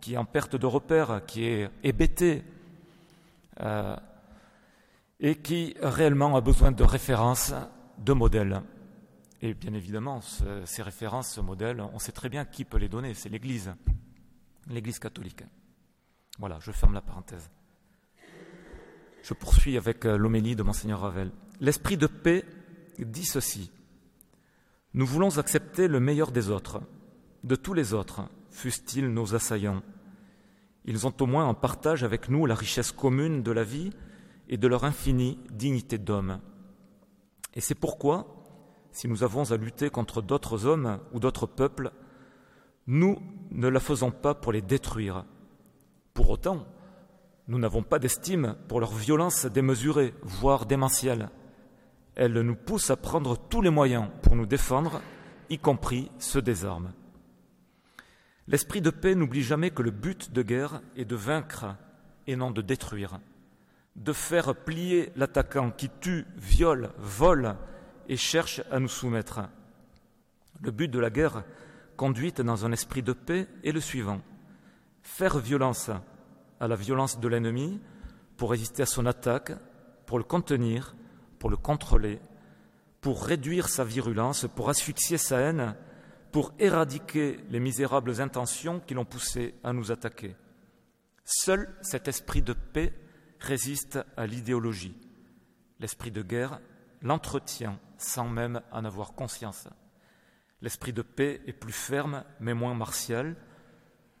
qui 0.00 0.14
est 0.14 0.16
en 0.16 0.24
perte 0.24 0.54
de 0.54 0.66
repère, 0.66 1.22
qui 1.26 1.46
est 1.46 1.68
hébété, 1.82 2.44
euh, 3.60 3.96
et 5.20 5.36
qui 5.36 5.74
réellement 5.82 6.36
a 6.36 6.40
besoin 6.40 6.72
de 6.72 6.82
références, 6.82 7.52
de 7.98 8.12
modèles. 8.12 8.62
Et 9.42 9.54
bien 9.54 9.74
évidemment, 9.74 10.20
ces 10.64 10.82
références, 10.82 11.34
ce 11.34 11.40
modèle, 11.40 11.80
on 11.92 11.98
sait 11.98 12.12
très 12.12 12.28
bien 12.28 12.44
qui 12.44 12.64
peut 12.64 12.78
les 12.78 12.88
donner, 12.88 13.14
c'est 13.14 13.28
l'Église 13.28 13.72
l'Église 14.68 14.98
catholique. 14.98 15.42
Voilà, 16.38 16.58
je 16.60 16.72
ferme 16.72 16.94
la 16.94 17.00
parenthèse. 17.00 17.50
Je 19.22 19.34
poursuis 19.34 19.76
avec 19.76 20.06
euh, 20.06 20.16
l'homélie 20.16 20.56
de 20.56 20.62
Monseigneur 20.62 21.00
Ravel. 21.00 21.30
L'esprit 21.60 21.96
de 21.96 22.06
paix 22.06 22.44
dit 22.98 23.26
ceci. 23.26 23.70
Nous 24.94 25.06
voulons 25.06 25.38
accepter 25.38 25.88
le 25.88 26.00
meilleur 26.00 26.32
des 26.32 26.50
autres, 26.50 26.80
de 27.44 27.54
tous 27.54 27.74
les 27.74 27.94
autres, 27.94 28.22
fussent-ils 28.50 29.12
nos 29.12 29.34
assaillants. 29.34 29.82
Ils 30.84 31.06
ont 31.06 31.14
au 31.20 31.26
moins 31.26 31.46
en 31.46 31.54
partage 31.54 32.02
avec 32.02 32.28
nous 32.28 32.46
la 32.46 32.54
richesse 32.54 32.92
commune 32.92 33.42
de 33.42 33.52
la 33.52 33.62
vie 33.62 33.90
et 34.50 34.58
de 34.58 34.68
leur 34.68 34.84
infinie 34.84 35.38
dignité 35.50 35.96
d'homme. 35.96 36.40
Et 37.54 37.60
c'est 37.60 37.76
pourquoi, 37.76 38.26
si 38.90 39.08
nous 39.08 39.22
avons 39.22 39.52
à 39.52 39.56
lutter 39.56 39.88
contre 39.88 40.20
d'autres 40.20 40.66
hommes 40.66 40.98
ou 41.12 41.20
d'autres 41.20 41.46
peuples, 41.46 41.92
nous 42.86 43.18
ne 43.52 43.68
la 43.68 43.80
faisons 43.80 44.10
pas 44.10 44.34
pour 44.34 44.52
les 44.52 44.60
détruire. 44.60 45.24
Pour 46.14 46.28
autant, 46.30 46.66
nous 47.46 47.58
n'avons 47.58 47.84
pas 47.84 48.00
d'estime 48.00 48.56
pour 48.68 48.80
leur 48.80 48.92
violence 48.92 49.46
démesurée, 49.46 50.14
voire 50.22 50.66
démentielle. 50.66 51.30
Elle 52.16 52.40
nous 52.40 52.56
pousse 52.56 52.90
à 52.90 52.96
prendre 52.96 53.36
tous 53.38 53.62
les 53.62 53.70
moyens 53.70 54.08
pour 54.22 54.34
nous 54.34 54.46
défendre, 54.46 55.00
y 55.48 55.58
compris 55.58 56.10
ceux 56.18 56.42
des 56.42 56.64
armes. 56.64 56.92
L'esprit 58.48 58.80
de 58.80 58.90
paix 58.90 59.14
n'oublie 59.14 59.42
jamais 59.42 59.70
que 59.70 59.82
le 59.82 59.92
but 59.92 60.32
de 60.32 60.42
guerre 60.42 60.82
est 60.96 61.04
de 61.04 61.14
vaincre 61.14 61.76
et 62.26 62.34
non 62.34 62.50
de 62.50 62.62
détruire, 62.62 63.20
de 63.96 64.12
faire 64.12 64.54
plier 64.54 65.12
l'attaquant 65.16 65.70
qui 65.70 65.90
tue, 66.00 66.26
viole, 66.36 66.90
vole 66.98 67.56
et 68.08 68.16
cherche 68.16 68.62
à 68.70 68.78
nous 68.78 68.88
soumettre. 68.88 69.40
Le 70.62 70.70
but 70.70 70.88
de 70.88 70.98
la 70.98 71.10
guerre 71.10 71.44
conduite 71.96 72.40
dans 72.40 72.64
un 72.64 72.72
esprit 72.72 73.02
de 73.02 73.12
paix 73.12 73.46
est 73.64 73.72
le 73.72 73.80
suivant. 73.80 74.20
Faire 75.02 75.38
violence 75.38 75.90
à 76.60 76.68
la 76.68 76.76
violence 76.76 77.20
de 77.20 77.28
l'ennemi 77.28 77.80
pour 78.36 78.50
résister 78.50 78.82
à 78.82 78.86
son 78.86 79.06
attaque, 79.06 79.52
pour 80.06 80.18
le 80.18 80.24
contenir, 80.24 80.94
pour 81.38 81.50
le 81.50 81.56
contrôler, 81.56 82.20
pour 83.00 83.24
réduire 83.24 83.68
sa 83.68 83.84
virulence, 83.84 84.46
pour 84.54 84.70
asphyxier 84.70 85.18
sa 85.18 85.38
haine, 85.40 85.74
pour 86.32 86.52
éradiquer 86.58 87.40
les 87.50 87.60
misérables 87.60 88.20
intentions 88.20 88.80
qui 88.80 88.94
l'ont 88.94 89.04
poussé 89.04 89.54
à 89.64 89.72
nous 89.72 89.90
attaquer. 89.90 90.36
Seul 91.24 91.74
cet 91.82 92.08
esprit 92.08 92.42
de 92.42 92.52
paix 92.52 92.92
résiste 93.40 93.98
à 94.16 94.26
l'idéologie. 94.26 94.96
L'esprit 95.78 96.10
de 96.10 96.22
guerre 96.22 96.60
l'entretient 97.02 97.78
sans 97.98 98.28
même 98.28 98.60
en 98.72 98.84
avoir 98.84 99.14
conscience. 99.14 99.68
L'esprit 100.62 100.92
de 100.92 101.02
paix 101.02 101.40
est 101.46 101.52
plus 101.52 101.72
ferme 101.72 102.24
mais 102.38 102.54
moins 102.54 102.74
martial, 102.74 103.36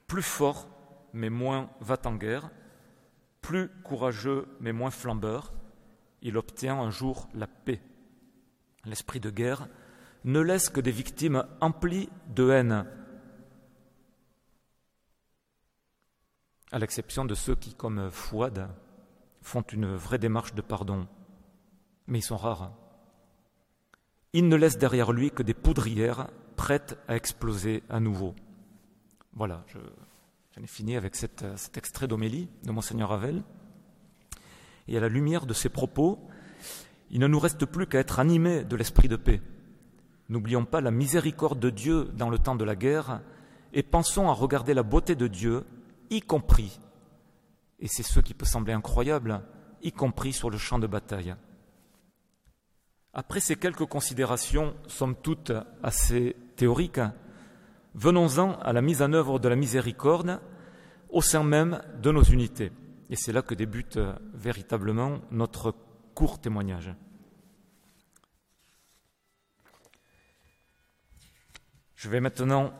plus 0.06 0.22
fort 0.22 0.68
mais 1.12 1.30
moins 1.30 1.70
va-t-en-guerre, 1.80 2.50
plus 3.40 3.68
courageux 3.84 4.46
mais 4.60 4.72
moins 4.72 4.90
flambeur. 4.90 5.52
Il 6.22 6.36
obtient 6.36 6.78
un 6.80 6.90
jour 6.90 7.28
la 7.34 7.46
paix. 7.46 7.80
L'esprit 8.84 9.20
de 9.20 9.30
guerre 9.30 9.68
ne 10.24 10.40
laisse 10.40 10.68
que 10.68 10.80
des 10.80 10.90
victimes 10.90 11.44
emplies 11.60 12.08
de 12.28 12.50
haine, 12.50 12.86
à 16.72 16.78
l'exception 16.78 17.24
de 17.24 17.34
ceux 17.34 17.56
qui, 17.56 17.74
comme 17.74 18.10
Fouad, 18.10 18.68
font 19.50 19.62
une 19.62 19.96
vraie 19.96 20.18
démarche 20.18 20.54
de 20.54 20.62
pardon. 20.62 21.08
Mais 22.06 22.20
ils 22.20 22.22
sont 22.22 22.36
rares. 22.36 22.72
Il 24.32 24.48
ne 24.48 24.54
laisse 24.54 24.78
derrière 24.78 25.10
lui 25.10 25.32
que 25.32 25.42
des 25.42 25.54
poudrières 25.54 26.30
prêtes 26.54 26.96
à 27.08 27.16
exploser 27.16 27.82
à 27.90 27.98
nouveau. 27.98 28.36
Voilà, 29.34 29.64
j'en 30.54 30.62
ai 30.62 30.68
fini 30.68 30.96
avec 30.96 31.16
cet 31.16 31.42
extrait 31.76 32.06
d'Homélie 32.06 32.48
de 32.62 32.70
Monseigneur 32.70 33.08
Ravel. 33.08 33.42
Et 34.86 34.96
à 34.96 35.00
la 35.00 35.08
lumière 35.08 35.46
de 35.46 35.54
ces 35.54 35.68
propos, 35.68 36.20
il 37.10 37.18
ne 37.18 37.26
nous 37.26 37.40
reste 37.40 37.66
plus 37.66 37.88
qu'à 37.88 37.98
être 37.98 38.20
animés 38.20 38.62
de 38.62 38.76
l'esprit 38.76 39.08
de 39.08 39.16
paix. 39.16 39.42
N'oublions 40.28 40.64
pas 40.64 40.80
la 40.80 40.92
miséricorde 40.92 41.58
de 41.58 41.70
Dieu 41.70 42.04
dans 42.14 42.30
le 42.30 42.38
temps 42.38 42.54
de 42.54 42.64
la 42.64 42.76
guerre 42.76 43.20
et 43.72 43.82
pensons 43.82 44.28
à 44.28 44.32
regarder 44.32 44.74
la 44.74 44.84
beauté 44.84 45.16
de 45.16 45.26
Dieu, 45.26 45.64
y 46.08 46.20
compris, 46.20 46.78
et 47.80 47.88
c'est 47.88 48.02
ce 48.02 48.20
qui 48.20 48.34
peut 48.34 48.44
sembler 48.44 48.72
incroyable, 48.72 49.42
y 49.82 49.92
compris 49.92 50.32
sur 50.32 50.50
le 50.50 50.58
champ 50.58 50.78
de 50.78 50.86
bataille. 50.86 51.34
Après 53.12 53.40
ces 53.40 53.56
quelques 53.56 53.86
considérations, 53.86 54.76
somme 54.86 55.16
toute 55.16 55.52
assez 55.82 56.36
théoriques, 56.56 57.00
venons-en 57.94 58.52
à 58.60 58.72
la 58.72 58.82
mise 58.82 59.02
en 59.02 59.12
œuvre 59.12 59.38
de 59.38 59.48
la 59.48 59.56
miséricorde 59.56 60.40
au 61.08 61.22
sein 61.22 61.42
même 61.42 61.82
de 62.00 62.12
nos 62.12 62.22
unités. 62.22 62.70
Et 63.08 63.16
c'est 63.16 63.32
là 63.32 63.42
que 63.42 63.54
débute 63.54 63.98
véritablement 64.34 65.18
notre 65.32 65.74
court 66.14 66.40
témoignage. 66.40 66.94
Je 71.96 72.08
vais 72.08 72.20
maintenant 72.20 72.72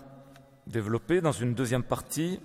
développer 0.66 1.20
dans 1.20 1.32
une 1.32 1.54
deuxième 1.54 1.82
partie 1.82 2.38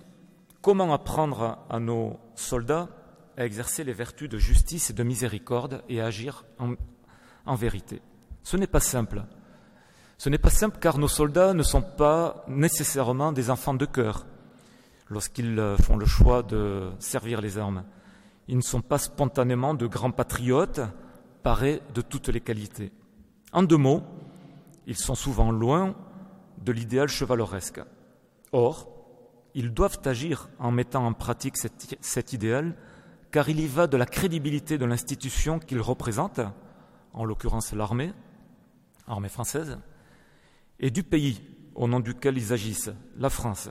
comment 0.66 0.92
apprendre 0.92 1.64
à 1.70 1.78
nos 1.78 2.18
soldats 2.34 2.88
à 3.36 3.46
exercer 3.46 3.84
les 3.84 3.92
vertus 3.92 4.28
de 4.28 4.36
justice 4.36 4.90
et 4.90 4.94
de 4.94 5.04
miséricorde 5.04 5.84
et 5.88 6.00
à 6.00 6.06
agir 6.06 6.44
en, 6.58 7.54
vérité? 7.54 8.02
Ce 8.42 8.56
n'est 8.56 8.66
pas 8.66 8.80
simple. 8.80 9.22
Ce 10.18 10.28
n'est 10.28 10.38
pas 10.38 10.50
simple 10.50 10.78
car 10.80 10.98
nos 10.98 11.06
soldats 11.06 11.54
ne 11.54 11.62
sont 11.62 11.82
pas 11.82 12.44
nécessairement 12.48 13.30
des 13.30 13.48
enfants 13.48 13.74
de 13.74 13.86
cœur 13.86 14.26
lorsqu'ils 15.08 15.56
euh, 15.60 15.76
font 15.76 15.96
le 15.96 16.04
choix 16.04 16.42
de 16.42 16.90
servir 16.98 17.40
les 17.40 17.58
armes. 17.58 17.84
Ils 18.48 18.56
ne 18.56 18.60
sont 18.60 18.82
pas 18.82 18.98
spontanément 18.98 19.72
de 19.72 19.86
grands 19.86 20.10
patriotes, 20.10 20.80
parés 21.44 21.80
de 21.94 22.00
toutes 22.00 22.26
les 22.26 22.40
qualités. 22.40 22.90
En 23.52 23.62
deux 23.62 23.76
mots, 23.76 24.02
ils 24.88 24.98
sont 24.98 25.14
souvent 25.14 25.52
loin 25.52 25.94
de 26.60 26.72
l'idéal 26.72 27.06
chevaleresque. 27.06 27.82
Or, 28.50 28.95
ils 29.56 29.72
doivent 29.72 30.00
agir 30.04 30.50
en 30.58 30.70
mettant 30.70 31.06
en 31.06 31.14
pratique 31.14 31.56
cet, 31.56 32.32
idéal, 32.34 32.76
car 33.30 33.48
il 33.48 33.58
y 33.58 33.66
va 33.66 33.86
de 33.86 33.96
la 33.96 34.04
crédibilité 34.04 34.76
de 34.76 34.84
l'institution 34.84 35.58
qu'ils 35.58 35.80
représentent, 35.80 36.42
en 37.14 37.24
l'occurrence 37.24 37.72
l'armée, 37.72 38.12
armée 39.08 39.30
française, 39.30 39.78
et 40.78 40.90
du 40.90 41.02
pays 41.02 41.40
au 41.74 41.88
nom 41.88 42.00
duquel 42.00 42.36
ils 42.36 42.52
agissent, 42.52 42.90
la 43.16 43.30
France. 43.30 43.70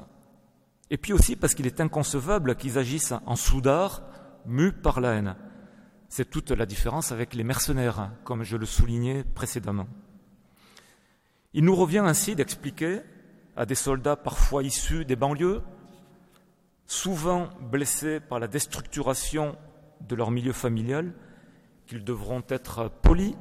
Et 0.89 0.98
puis 0.98 1.13
aussi 1.13 1.36
parce 1.36 1.54
qu'il 1.54 1.68
est 1.68 1.80
inconcevable 1.80 2.56
qu'ils 2.56 2.80
agissent 2.80 3.13
en 3.27 3.36
soudard, 3.36 4.01
mus 4.48 4.72
par 4.72 5.00
la 5.00 5.13
haine. 5.13 5.36
C'est 6.10 6.32
toute 6.32 6.50
la 6.50 6.65
différence 6.65 7.12
avec 7.12 7.36
les 7.36 7.44
mercenaires, 7.44 8.12
comme 8.24 8.42
je 8.42 8.58
le 8.58 8.65
soulignais 8.65 9.24
précédemment. 9.24 9.88
Il 11.54 11.63
nous 11.63 11.75
revient 11.75 12.00
ainsi 12.00 12.36
d'expliquer 12.36 13.01
à 13.56 13.68
des 13.68 13.75
soldats 13.75 14.15
parfois 14.15 14.63
issus 14.63 15.06
des 15.06 15.15
banlieues, 15.15 15.62
souvent 16.88 17.50
blessés 17.60 18.20
par 18.20 18.39
la 18.39 18.48
déstructuration 18.48 19.58
de 20.01 20.15
leur 20.15 20.32
milieu 20.32 20.54
familial, 20.54 21.13
qu'ils 21.88 22.04
devront 22.04 22.44
être 22.50 22.89
polis 23.01 23.36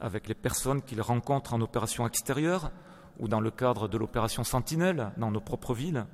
avec 0.00 0.28
les 0.28 0.34
personnes 0.34 0.82
qu'ils 0.82 1.00
rencontrent 1.00 1.54
en 1.54 1.60
opération 1.60 2.06
extérieure 2.06 2.70
ou 3.18 3.28
dans 3.28 3.40
le 3.40 3.50
cadre 3.50 3.88
de 3.88 3.96
l'opération 3.96 4.44
Sentinelle 4.44 5.12
dans 5.16 5.30
nos 5.30 5.40
propres 5.40 5.74
villes, 5.74 6.06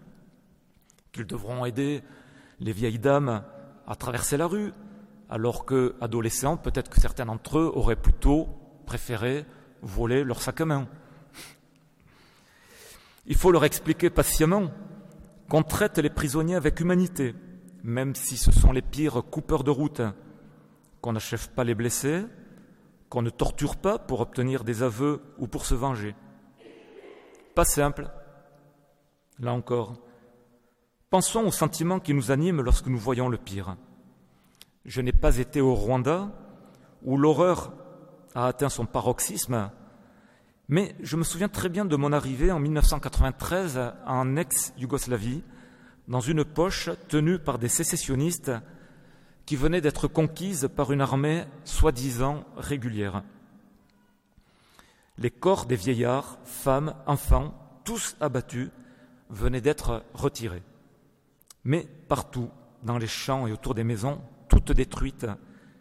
qu'ils 1.12 1.26
devront 1.26 1.64
aider 1.64 2.02
les 2.60 2.72
vieilles 2.72 2.98
dames 2.98 3.42
à 3.86 3.96
traverser 3.96 4.36
la 4.36 4.46
rue, 4.46 4.72
alors 5.28 5.64
que, 5.64 5.96
adolescents, 6.00 6.56
peut-être 6.56 6.90
que 6.90 7.00
certains 7.00 7.26
d'entre 7.26 7.58
eux 7.58 7.72
auraient 7.74 7.96
plutôt 7.96 8.48
préféré 8.86 9.46
voler 9.82 10.24
leur 10.24 10.42
sac 10.42 10.60
à 10.60 10.64
main. 10.66 10.88
Il 13.26 13.36
faut 13.36 13.52
leur 13.52 13.64
expliquer 13.64 14.10
patiemment 14.10 14.70
qu'on 15.50 15.64
traite 15.64 15.98
les 15.98 16.10
prisonniers 16.10 16.54
avec 16.54 16.78
humanité, 16.78 17.34
même 17.82 18.14
si 18.14 18.36
ce 18.36 18.52
sont 18.52 18.70
les 18.70 18.82
pires 18.82 19.24
coupeurs 19.30 19.64
de 19.64 19.72
route, 19.72 20.00
qu'on 21.00 21.12
n'achève 21.12 21.50
pas 21.50 21.64
les 21.64 21.74
blessés, 21.74 22.24
qu'on 23.08 23.22
ne 23.22 23.30
torture 23.30 23.76
pas 23.76 23.98
pour 23.98 24.20
obtenir 24.20 24.62
des 24.62 24.84
aveux 24.84 25.20
ou 25.38 25.48
pour 25.48 25.66
se 25.66 25.74
venger. 25.74 26.14
Pas 27.56 27.64
simple, 27.64 28.08
là 29.40 29.52
encore. 29.52 29.94
Pensons 31.10 31.44
aux 31.44 31.50
sentiments 31.50 31.98
qui 31.98 32.14
nous 32.14 32.30
animent 32.30 32.62
lorsque 32.62 32.86
nous 32.86 32.98
voyons 32.98 33.28
le 33.28 33.36
pire. 33.36 33.76
Je 34.84 35.00
n'ai 35.00 35.12
pas 35.12 35.38
été 35.38 35.60
au 35.60 35.74
Rwanda, 35.74 36.30
où 37.02 37.16
l'horreur 37.16 37.72
a 38.36 38.46
atteint 38.46 38.68
son 38.68 38.86
paroxysme, 38.86 39.72
mais 40.70 40.94
je 41.02 41.16
me 41.16 41.24
souviens 41.24 41.48
très 41.48 41.68
bien 41.68 41.84
de 41.84 41.96
mon 41.96 42.12
arrivée 42.12 42.52
en 42.52 42.60
1993 42.60 43.92
en 44.06 44.36
ex-Yougoslavie, 44.36 45.42
dans 46.06 46.20
une 46.20 46.44
poche 46.44 46.90
tenue 47.08 47.40
par 47.40 47.58
des 47.58 47.68
sécessionnistes 47.68 48.52
qui 49.46 49.56
venaient 49.56 49.80
d'être 49.80 50.06
conquises 50.06 50.70
par 50.74 50.92
une 50.92 51.00
armée 51.00 51.44
soi-disant 51.64 52.44
régulière. 52.56 53.24
Les 55.18 55.32
corps 55.32 55.66
des 55.66 55.74
vieillards, 55.74 56.38
femmes, 56.44 56.94
enfants, 57.04 57.52
tous 57.84 58.16
abattus, 58.20 58.70
venaient 59.28 59.60
d'être 59.60 60.04
retirés. 60.14 60.62
Mais 61.64 61.88
partout, 62.06 62.48
dans 62.84 62.96
les 62.96 63.08
champs 63.08 63.48
et 63.48 63.52
autour 63.52 63.74
des 63.74 63.84
maisons, 63.84 64.20
toutes 64.48 64.70
détruites 64.70 65.26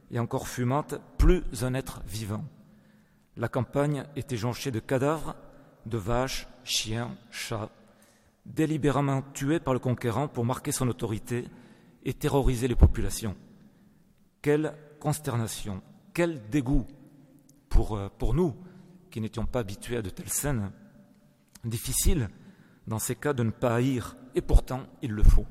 et 0.10 0.18
encore 0.18 0.48
fumantes, 0.48 0.96
plus 1.20 1.44
un 1.62 1.76
être 1.76 2.02
vivant. 2.08 2.44
La 3.40 3.48
campagne 3.48 4.04
était 4.18 4.36
jonchée 4.36 4.70
de 4.70 4.80
cadavres, 4.82 5.34
de 5.86 5.98
vaches, 5.98 6.46
chiens, 6.66 7.16
chats, 7.32 7.70
délibérément 8.46 9.22
tués 9.34 9.62
par 9.62 9.74
le 9.74 9.80
conquérant 9.80 10.28
pour 10.28 10.44
marquer 10.44 10.74
son 10.74 10.90
autorité 10.90 11.48
et 12.04 12.14
terroriser 12.14 12.68
les 12.68 12.76
populations. 12.76 13.38
Quelle 14.42 14.76
consternation, 15.00 15.82
quel 16.14 16.50
dégoût 16.50 16.86
pour, 17.70 17.96
euh, 17.96 18.10
pour 18.18 18.34
nous 18.34 18.58
qui 19.10 19.22
n'étions 19.22 19.46
pas 19.46 19.60
habitués 19.60 19.96
à 19.96 20.02
de 20.02 20.10
telles 20.10 20.28
scènes. 20.28 20.74
Difficile, 21.64 22.28
dans 22.88 23.00
ces 23.00 23.16
cas, 23.16 23.32
de 23.32 23.44
ne 23.44 23.52
pas 23.52 23.74
haïr, 23.74 24.18
et 24.36 24.42
pourtant 24.42 24.82
il 25.02 25.12
le 25.12 25.24
faut. 25.24 25.48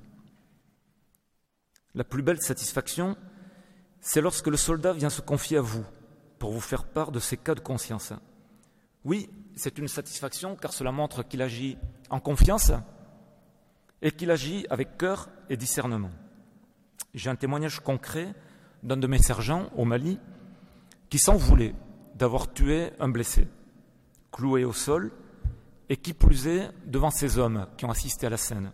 La 1.94 2.04
plus 2.04 2.22
belle 2.22 2.42
satisfaction, 2.42 3.16
c'est 4.02 4.20
lorsque 4.20 4.48
le 4.48 4.58
soldat 4.58 4.92
vient 4.92 5.08
se 5.08 5.22
confier 5.22 5.56
à 5.56 5.62
vous 5.62 5.86
pour 6.38 6.52
vous 6.52 6.60
faire 6.60 6.84
part 6.84 7.12
de 7.12 7.20
ses 7.20 7.36
cas 7.36 7.54
de 7.54 7.60
conscience. 7.60 8.12
Oui, 9.04 9.30
c'est 9.56 9.78
une 9.78 9.88
satisfaction 9.88 10.56
car 10.56 10.72
cela 10.72 10.92
montre 10.92 11.22
qu'il 11.22 11.42
agit 11.42 11.78
en 12.10 12.20
confiance 12.20 12.72
et 14.02 14.12
qu'il 14.12 14.30
agit 14.30 14.66
avec 14.70 14.96
cœur 14.96 15.28
et 15.48 15.56
discernement. 15.56 16.10
J'ai 17.14 17.30
un 17.30 17.36
témoignage 17.36 17.80
concret 17.80 18.34
d'un 18.82 18.96
de 18.96 19.06
mes 19.06 19.18
sergents 19.18 19.70
au 19.76 19.84
Mali 19.84 20.18
qui 21.08 21.18
s'en 21.18 21.36
voulait 21.36 21.74
d'avoir 22.14 22.52
tué 22.52 22.90
un 23.00 23.08
blessé, 23.08 23.48
cloué 24.30 24.64
au 24.64 24.72
sol, 24.72 25.12
et 25.88 25.96
qui 25.96 26.12
plus 26.12 26.46
est 26.46 26.70
devant 26.86 27.10
ces 27.10 27.38
hommes 27.38 27.66
qui 27.76 27.84
ont 27.84 27.90
assisté 27.90 28.26
à 28.26 28.30
la 28.30 28.36
scène. 28.36 28.72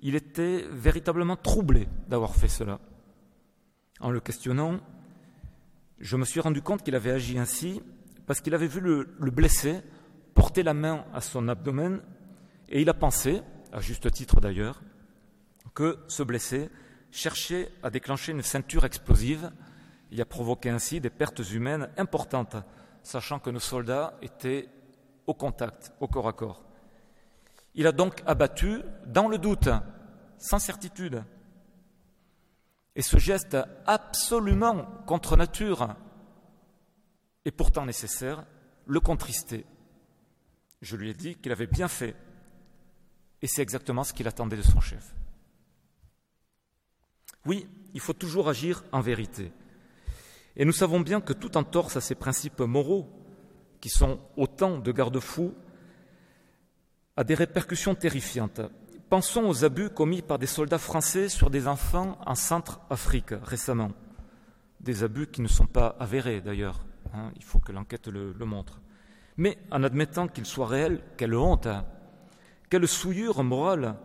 Il 0.00 0.14
était 0.14 0.66
véritablement 0.70 1.36
troublé 1.36 1.88
d'avoir 2.08 2.34
fait 2.34 2.48
cela. 2.48 2.80
En 4.00 4.10
le 4.10 4.20
questionnant, 4.20 4.80
je 5.98 6.16
me 6.16 6.24
suis 6.24 6.40
rendu 6.40 6.62
compte 6.62 6.82
qu'il 6.82 6.94
avait 6.94 7.12
agi 7.12 7.38
ainsi 7.38 7.82
parce 8.26 8.40
qu'il 8.40 8.54
avait 8.54 8.66
vu 8.66 8.80
le, 8.80 9.14
le, 9.18 9.30
blessé 9.30 9.80
porter 10.34 10.62
la 10.62 10.74
main 10.74 11.04
à 11.12 11.20
son 11.20 11.48
abdomen 11.48 12.00
et 12.68 12.80
il 12.80 12.88
a 12.88 12.94
pensé, 12.94 13.42
à 13.72 13.80
juste 13.80 14.10
titre 14.10 14.40
d'ailleurs, 14.40 14.82
que 15.74 15.98
ce 16.08 16.22
blessé 16.22 16.70
cherchait 17.10 17.70
à 17.82 17.90
déclencher 17.90 18.32
une 18.32 18.42
ceinture 18.42 18.84
explosive 18.84 19.50
et 20.10 20.20
a 20.20 20.24
provoqué 20.24 20.70
ainsi 20.70 21.00
des 21.00 21.10
pertes 21.10 21.42
humaines 21.52 21.88
importantes, 21.96 22.56
sachant 23.02 23.38
que 23.38 23.50
nos 23.50 23.60
soldats 23.60 24.16
étaient 24.22 24.68
au 25.26 25.34
contact, 25.34 25.92
au 26.00 26.08
corps 26.08 26.28
à 26.28 26.32
corps. 26.32 26.64
Il 27.74 27.86
a 27.86 27.92
donc 27.92 28.22
abattu 28.26 28.80
dans 29.06 29.28
le 29.28 29.38
doute, 29.38 29.68
sans 30.38 30.58
certitude. 30.58 31.24
Et 32.96 33.02
ce 33.02 33.18
geste 33.18 33.56
absolument 33.86 34.84
contre 35.06 35.36
nature 35.36 35.94
et 37.44 37.50
pourtant 37.50 37.84
nécessaire 37.84 38.44
le 38.86 39.00
contristait. 39.00 39.64
Je 40.80 40.96
lui 40.96 41.10
ai 41.10 41.14
dit 41.14 41.34
qu'il 41.36 41.52
avait 41.52 41.66
bien 41.66 41.88
fait. 41.88 42.14
Et 43.42 43.46
c'est 43.46 43.62
exactement 43.62 44.04
ce 44.04 44.12
qu'il 44.12 44.28
attendait 44.28 44.56
de 44.56 44.62
son 44.62 44.80
chef. 44.80 45.14
Oui, 47.46 47.66
il 47.92 48.00
faut 48.00 48.12
toujours 48.12 48.48
agir 48.48 48.84
en 48.92 49.00
vérité. 49.00 49.52
Et 50.56 50.64
nous 50.64 50.72
savons 50.72 51.00
bien 51.00 51.20
que 51.20 51.32
tout 51.32 51.56
entorse 51.56 51.96
à 51.96 52.00
ces 52.00 52.14
principes 52.14 52.60
moraux, 52.60 53.08
qui 53.80 53.88
sont 53.90 54.20
autant 54.36 54.78
de 54.78 54.92
garde-fous, 54.92 55.54
a 57.16 57.24
des 57.24 57.34
répercussions 57.34 57.94
terrifiantes. 57.94 58.60
Pensons 59.10 59.44
aux 59.44 59.64
abus 59.64 59.90
commis 59.90 60.22
par 60.22 60.38
des 60.38 60.46
soldats 60.46 60.78
français 60.78 61.28
sur 61.28 61.50
des 61.50 61.68
enfants 61.68 62.18
en 62.26 62.34
Centre-Afrique 62.34 63.34
récemment. 63.42 63.92
Des 64.80 65.04
abus 65.04 65.26
qui 65.26 65.42
ne 65.42 65.48
sont 65.48 65.66
pas 65.66 65.94
avérés 66.00 66.40
d'ailleurs. 66.40 66.84
Hein, 67.12 67.30
il 67.36 67.44
faut 67.44 67.58
que 67.58 67.70
l'enquête 67.70 68.08
le, 68.08 68.32
montre. 68.44 68.80
Mais 69.36 69.58
en 69.70 69.82
admettant 69.84 70.26
qu'ils 70.26 70.46
soient 70.46 70.66
réels, 70.66 71.02
quelle 71.16 71.34
honte, 71.34 71.66
hein, 71.66 71.84
quelle 72.70 72.88
souillure 72.88 73.44
morale 73.44 73.96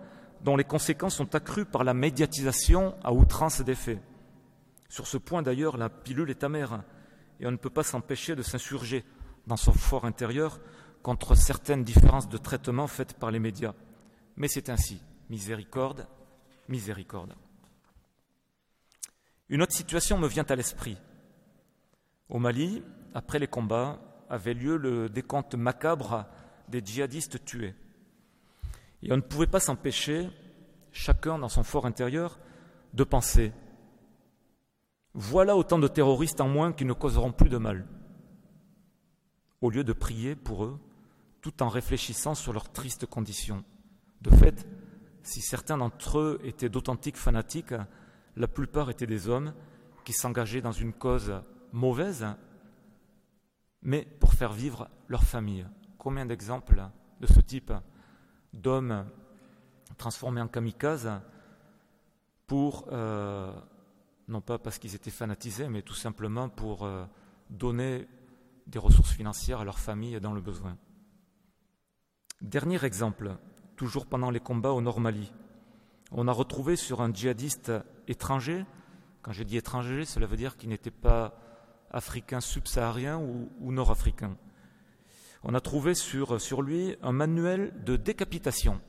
dont 0.43 0.57
les 0.57 0.63
conséquences 0.63 1.15
sont 1.15 1.33
accrues 1.33 1.65
par 1.65 1.83
la 1.83 1.93
médiatisation 1.93 2.95
à 3.03 3.13
outrance 3.13 3.61
des 3.61 3.75
faits. 3.75 4.01
Sur 4.89 5.07
ce 5.07 5.17
point, 5.17 5.41
d'ailleurs, 5.41 5.77
la 5.77 5.89
pilule 5.89 6.29
est 6.29 6.43
amère, 6.43 6.83
et 7.39 7.47
on 7.47 7.51
ne 7.51 7.57
peut 7.57 7.69
pas 7.69 7.83
s'empêcher 7.83 8.35
de 8.35 8.41
s'insurger 8.41 9.03
dans 9.47 9.57
son 9.57 9.71
fort 9.71 10.05
intérieur 10.05 10.59
contre 11.03 11.35
certaines 11.35 11.83
différences 11.83 12.29
de 12.29 12.37
traitement 12.37 12.87
faites 12.87 13.13
par 13.13 13.31
les 13.31 13.39
médias. 13.39 13.73
Mais 14.39 14.47
c'est 14.47 14.69
ainsi. 14.69 14.99
Miséricorde, 15.29 16.07
miséricorde. 16.67 17.35
Une 19.49 19.61
autre 19.61 19.75
situation 19.75 20.17
me 20.17 20.27
vient 20.27 20.45
à 20.49 20.55
l'esprit. 20.55 20.97
Au 22.29 22.39
Mali, 22.39 22.81
après 23.13 23.37
les 23.37 23.47
combats, 23.47 23.99
avait 24.29 24.53
lieu 24.53 24.77
le 24.77 25.09
décompte 25.09 25.55
macabre 25.55 26.25
des 26.67 26.81
djihadistes 26.83 27.43
tués. 27.45 27.75
Et 29.01 29.11
on 29.11 29.17
ne 29.17 29.21
pouvait 29.21 29.47
pas 29.47 29.59
s'empêcher, 29.59 30.29
chacun 30.91 31.37
dans 31.39 31.49
son 31.49 31.63
fort 31.63 31.85
intérieur, 31.85 32.39
de 32.93 33.03
penser 33.03 33.51
Voilà 35.13 35.55
autant 35.55 35.79
de 35.79 35.87
terroristes 35.87 36.41
en 36.41 36.47
moins 36.47 36.73
qui 36.73 36.85
ne 36.85 36.93
causeront 36.93 37.31
plus 37.31 37.49
de 37.49 37.57
mal. 37.57 37.87
Au 39.61 39.69
lieu 39.69 39.83
de 39.83 39.93
prier 39.93 40.35
pour 40.35 40.63
eux, 40.63 40.79
tout 41.41 41.61
en 41.61 41.69
réfléchissant 41.69 42.35
sur 42.35 42.53
leurs 42.53 42.71
tristes 42.71 43.05
conditions. 43.05 43.63
De 44.21 44.29
fait, 44.29 44.67
si 45.23 45.41
certains 45.41 45.77
d'entre 45.77 46.19
eux 46.19 46.39
étaient 46.43 46.69
d'authentiques 46.69 47.17
fanatiques, 47.17 47.73
la 48.35 48.47
plupart 48.47 48.89
étaient 48.89 49.07
des 49.07 49.27
hommes 49.27 49.53
qui 50.03 50.13
s'engageaient 50.13 50.61
dans 50.61 50.71
une 50.71 50.93
cause 50.93 51.33
mauvaise, 51.71 52.25
mais 53.81 54.05
pour 54.19 54.33
faire 54.33 54.53
vivre 54.53 54.89
leur 55.07 55.23
famille. 55.23 55.65
Combien 55.97 56.25
d'exemples 56.25 56.81
de 57.19 57.27
ce 57.27 57.39
type 57.39 57.71
d'hommes 58.53 59.05
transformés 59.97 60.41
en 60.41 60.47
kamikazes 60.47 61.11
pour, 62.47 62.87
euh, 62.91 63.53
non 64.27 64.41
pas 64.41 64.57
parce 64.57 64.79
qu'ils 64.79 64.95
étaient 64.95 65.11
fanatisés, 65.11 65.69
mais 65.69 65.81
tout 65.81 65.93
simplement 65.93 66.49
pour 66.49 66.83
euh, 66.85 67.05
donner 67.49 68.07
des 68.67 68.79
ressources 68.79 69.11
financières 69.11 69.59
à 69.59 69.65
leur 69.65 69.79
famille 69.79 70.19
dans 70.19 70.33
le 70.33 70.41
besoin. 70.41 70.77
Dernier 72.41 72.83
exemple, 72.85 73.37
toujours 73.79 74.05
pendant 74.05 74.29
les 74.29 74.41
combats 74.41 74.73
au 74.73 74.81
Nord 74.81 74.99
Mali. 74.99 75.31
On 76.11 76.27
a 76.27 76.33
retrouvé 76.33 76.75
sur 76.75 76.99
un 76.99 77.13
djihadiste 77.13 77.71
étranger, 78.09 78.65
quand 79.21 79.31
je 79.31 79.41
dis 79.43 79.55
étranger, 79.55 80.03
cela 80.03 80.25
veut 80.25 80.35
dire 80.35 80.57
qu'il 80.57 80.67
n'était 80.67 80.91
pas 80.91 81.33
africain 81.89 82.41
subsaharien 82.41 83.17
ou, 83.19 83.71
nord-africain. 83.71 84.35
On 85.43 85.53
a 85.53 85.61
trouvé 85.61 85.95
sur 85.95 86.61
lui 86.61 86.97
un 87.01 87.13
manuel 87.13 87.73
de 87.85 87.95
décapitation. 87.95 88.81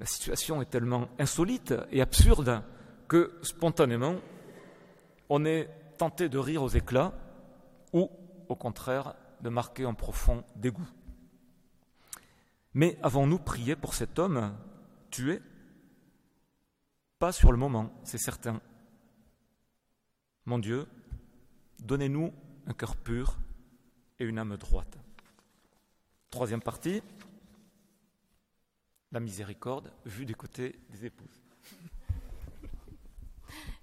La 0.00 0.06
situation 0.06 0.60
est 0.60 0.68
tellement 0.68 1.06
insolite 1.20 1.74
et 1.92 2.02
absurde 2.02 2.64
que 3.06 3.38
spontanément, 3.42 4.16
on 5.28 5.44
est 5.44 5.70
tenté 5.98 6.28
de 6.28 6.38
rire 6.38 6.64
aux 6.64 6.68
éclats 6.68 7.12
ou, 7.92 8.10
au 8.48 8.56
contraire, 8.56 9.14
de 9.40 9.50
marquer 9.50 9.84
un 9.84 9.94
profond 9.94 10.42
dégoût. 10.56 10.88
Mais 12.74 12.98
avons-nous 13.02 13.38
prié 13.38 13.76
pour 13.76 13.94
cet 13.94 14.18
homme 14.18 14.56
tué? 15.10 15.40
Pas 17.18 17.32
sur 17.32 17.50
le 17.50 17.58
moment, 17.58 17.90
c'est 18.04 18.18
certain. 18.18 18.60
Mon 20.44 20.58
Dieu, 20.58 20.86
donnez-nous 21.80 22.32
un 22.66 22.72
cœur 22.72 22.96
pur 22.96 23.38
et 24.18 24.24
une 24.24 24.38
âme 24.38 24.56
droite. 24.56 24.98
Troisième 26.30 26.62
partie, 26.62 27.02
la 29.10 29.20
miséricorde 29.20 29.92
vue 30.04 30.26
du 30.26 30.36
côté 30.36 30.78
des 30.90 31.06
épouses. 31.06 31.42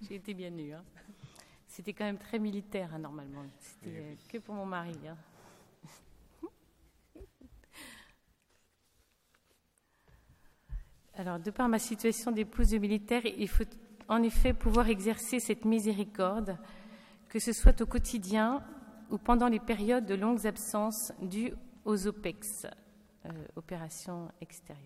J'ai 0.02 0.14
été 0.14 0.32
bien 0.34 0.50
nue. 0.50 0.72
Hein. 0.72 0.84
C'était 1.66 1.92
quand 1.92 2.04
même 2.04 2.18
très 2.18 2.38
militaire, 2.38 2.94
hein, 2.94 2.98
normalement. 2.98 3.44
C'était 3.60 3.98
euh, 3.98 4.14
que 4.28 4.38
pour 4.38 4.54
mon 4.54 4.64
mari. 4.64 4.96
Hein. 5.06 5.16
De 11.18 11.50
par 11.50 11.68
ma 11.68 11.78
situation 11.78 12.30
d'épouse 12.30 12.70
de 12.70 12.78
militaire, 12.78 13.24
il 13.24 13.48
faut 13.48 13.64
en 14.06 14.22
effet 14.22 14.52
pouvoir 14.52 14.88
exercer 14.88 15.40
cette 15.40 15.64
miséricorde, 15.64 16.58
que 17.30 17.38
ce 17.38 17.52
soit 17.52 17.80
au 17.80 17.86
quotidien 17.86 18.62
ou 19.10 19.16
pendant 19.16 19.48
les 19.48 19.58
périodes 19.58 20.04
de 20.04 20.14
longues 20.14 20.46
absences 20.46 21.12
dues 21.22 21.54
aux 21.86 22.06
OPEX, 22.06 22.66
euh, 23.24 23.30
opérations 23.56 24.28
extérieures. 24.42 24.84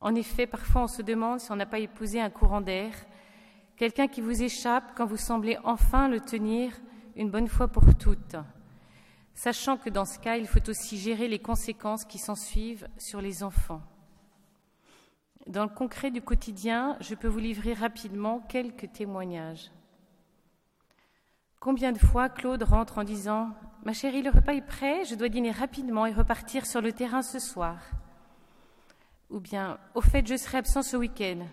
En 0.00 0.14
effet, 0.14 0.46
parfois 0.46 0.84
on 0.84 0.88
se 0.88 1.02
demande 1.02 1.40
si 1.40 1.50
on 1.50 1.56
n'a 1.56 1.66
pas 1.66 1.80
épousé 1.80 2.20
un 2.20 2.30
courant 2.30 2.60
d'air, 2.60 2.94
quelqu'un 3.76 4.06
qui 4.06 4.20
vous 4.20 4.40
échappe 4.40 4.92
quand 4.94 5.06
vous 5.06 5.16
semblez 5.16 5.58
enfin 5.64 6.08
le 6.08 6.20
tenir 6.20 6.72
une 7.16 7.30
bonne 7.30 7.48
fois 7.48 7.66
pour 7.66 7.92
toutes, 7.96 8.36
sachant 9.34 9.78
que 9.78 9.90
dans 9.90 10.04
ce 10.04 10.20
cas, 10.20 10.36
il 10.36 10.46
faut 10.46 10.70
aussi 10.70 10.96
gérer 10.96 11.26
les 11.26 11.40
conséquences 11.40 12.04
qui 12.04 12.18
s'ensuivent 12.18 12.86
sur 12.98 13.20
les 13.20 13.42
enfants. 13.42 13.82
Dans 15.46 15.64
le 15.64 15.68
concret 15.68 16.10
du 16.10 16.22
quotidien, 16.22 16.96
je 17.00 17.14
peux 17.14 17.28
vous 17.28 17.38
livrer 17.38 17.74
rapidement 17.74 18.40
quelques 18.48 18.90
témoignages. 18.92 19.70
Combien 21.60 21.92
de 21.92 21.98
fois 21.98 22.30
Claude 22.30 22.62
rentre 22.62 22.98
en 22.98 23.04
disant 23.04 23.50
Ma 23.84 23.92
chérie, 23.92 24.22
le 24.22 24.30
repas 24.30 24.54
est 24.54 24.66
prêt, 24.66 25.04
je 25.04 25.14
dois 25.14 25.28
dîner 25.28 25.50
rapidement 25.50 26.06
et 26.06 26.12
repartir 26.12 26.64
sur 26.64 26.80
le 26.80 26.92
terrain 26.92 27.20
ce 27.20 27.38
soir. 27.38 27.78
Ou 29.28 29.38
bien 29.38 29.78
Au 29.94 30.00
fait, 30.00 30.26
je 30.26 30.36
serai 30.36 30.58
absent 30.58 30.82
ce 30.82 30.96
week-end. 30.96 31.46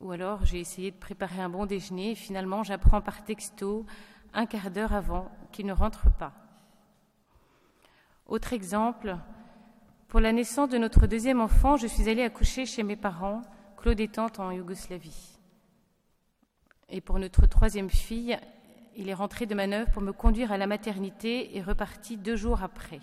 Ou 0.00 0.12
alors 0.12 0.44
j'ai 0.44 0.60
essayé 0.60 0.90
de 0.90 0.96
préparer 0.96 1.42
un 1.42 1.50
bon 1.50 1.66
déjeuner 1.66 2.12
et 2.12 2.14
finalement 2.14 2.62
j'apprends 2.62 3.00
par 3.02 3.24
texto 3.24 3.84
un 4.32 4.46
quart 4.46 4.70
d'heure 4.70 4.94
avant 4.94 5.30
qu'il 5.52 5.66
ne 5.66 5.72
rentre 5.72 6.10
pas. 6.16 6.32
Autre 8.26 8.52
exemple, 8.52 9.16
pour 10.08 10.20
la 10.20 10.32
naissance 10.32 10.68
de 10.68 10.78
notre 10.78 11.06
deuxième 11.08 11.40
enfant, 11.40 11.76
je 11.76 11.88
suis 11.88 12.08
allée 12.08 12.22
accoucher 12.22 12.64
chez 12.64 12.84
mes 12.84 12.96
parents, 12.96 13.42
Claude 13.76 13.98
étant 13.98 14.28
en 14.38 14.52
Yougoslavie. 14.52 15.36
Et 16.88 17.00
pour 17.00 17.18
notre 17.18 17.46
troisième 17.46 17.90
fille, 17.90 18.38
il 18.96 19.08
est 19.08 19.14
rentré 19.14 19.46
de 19.46 19.54
manœuvre 19.54 19.90
pour 19.90 20.02
me 20.02 20.12
conduire 20.12 20.52
à 20.52 20.58
la 20.58 20.68
maternité 20.68 21.56
et 21.56 21.62
reparti 21.62 22.16
deux 22.16 22.36
jours 22.36 22.62
après. 22.62 23.00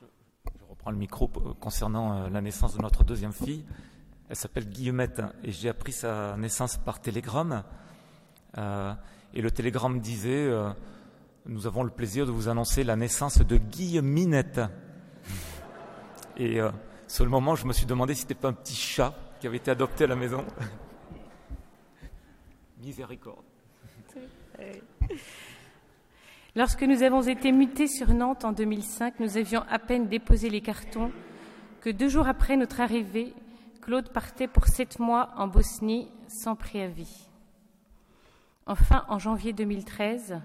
Je, 0.00 0.06
reprends 0.68 0.90
le 0.90 0.96
micro 0.96 1.28
concernant 1.60 2.14
euh, 2.14 2.28
la 2.30 2.40
naissance 2.40 2.74
de 2.74 2.80
notre 2.80 3.04
deuxième 3.04 3.32
fille. 3.32 3.64
Elle 4.30 4.36
s'appelle 4.36 4.68
Guillemette 4.70 5.20
et 5.44 5.52
j'ai 5.52 5.68
appris 5.68 5.92
sa 5.92 6.36
naissance 6.38 6.78
par 6.78 7.00
télégramme. 7.00 7.64
Euh, 8.56 8.94
et 9.34 9.42
le 9.42 9.50
télégramme 9.50 10.00
disait 10.00 10.46
euh, 10.46 10.70
Nous 11.44 11.66
avons 11.66 11.82
le 11.82 11.90
plaisir 11.90 12.24
de 12.24 12.30
vous 12.30 12.48
annoncer 12.48 12.82
la 12.82 12.96
naissance 12.96 13.38
de 13.38 13.56
Guilleminette. 13.58 14.62
Et 16.36 16.60
euh, 16.60 16.70
sur 17.06 17.24
le 17.24 17.30
moment, 17.30 17.54
je 17.54 17.66
me 17.66 17.72
suis 17.72 17.86
demandé 17.86 18.14
si 18.14 18.22
c'était 18.22 18.34
pas 18.34 18.48
un 18.48 18.52
petit 18.52 18.74
chat 18.74 19.14
qui 19.40 19.46
avait 19.46 19.58
été 19.58 19.70
adopté 19.70 20.04
à 20.04 20.06
la 20.06 20.16
maison. 20.16 20.44
Miséricorde. 22.80 23.44
Lorsque 26.54 26.82
nous 26.82 27.02
avons 27.02 27.22
été 27.22 27.52
mutés 27.52 27.86
sur 27.86 28.12
Nantes 28.12 28.44
en 28.44 28.52
2005, 28.52 29.20
nous 29.20 29.36
avions 29.36 29.64
à 29.70 29.78
peine 29.78 30.08
déposé 30.08 30.50
les 30.50 30.60
cartons 30.60 31.10
que 31.80 31.90
deux 31.90 32.08
jours 32.08 32.28
après 32.28 32.56
notre 32.56 32.80
arrivée, 32.80 33.34
Claude 33.80 34.10
partait 34.10 34.48
pour 34.48 34.66
sept 34.66 34.98
mois 34.98 35.30
en 35.36 35.48
Bosnie 35.48 36.08
sans 36.28 36.54
préavis. 36.54 37.28
Enfin, 38.66 39.04
en 39.08 39.18
janvier 39.18 39.52
2013, 39.52 40.40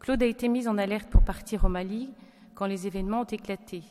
Claude 0.00 0.22
a 0.22 0.26
été 0.26 0.48
mis 0.48 0.68
en 0.68 0.76
alerte 0.76 1.08
pour 1.08 1.22
partir 1.22 1.64
au 1.64 1.68
Mali 1.68 2.10
quand 2.54 2.66
les 2.66 2.86
événements 2.86 3.22
ont 3.22 3.24
éclaté 3.24 3.82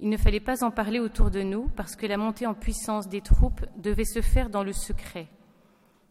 il 0.00 0.10
ne 0.10 0.16
fallait 0.16 0.40
pas 0.40 0.62
en 0.62 0.70
parler 0.70 1.00
autour 1.00 1.30
de 1.30 1.42
nous 1.42 1.68
parce 1.68 1.96
que 1.96 2.06
la 2.06 2.16
montée 2.16 2.46
en 2.46 2.54
puissance 2.54 3.08
des 3.08 3.22
troupes 3.22 3.64
devait 3.76 4.04
se 4.04 4.20
faire 4.20 4.50
dans 4.50 4.62
le 4.62 4.72
secret. 4.72 5.28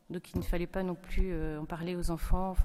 Donc 0.10 0.34
il 0.34 0.40
ne 0.40 0.44
fallait 0.44 0.68
pas 0.68 0.84
non 0.84 0.96
plus 0.96 1.32
euh, 1.32 1.60
en 1.60 1.66
parler 1.66 1.96
aux 1.96 2.10
enfants. 2.12 2.56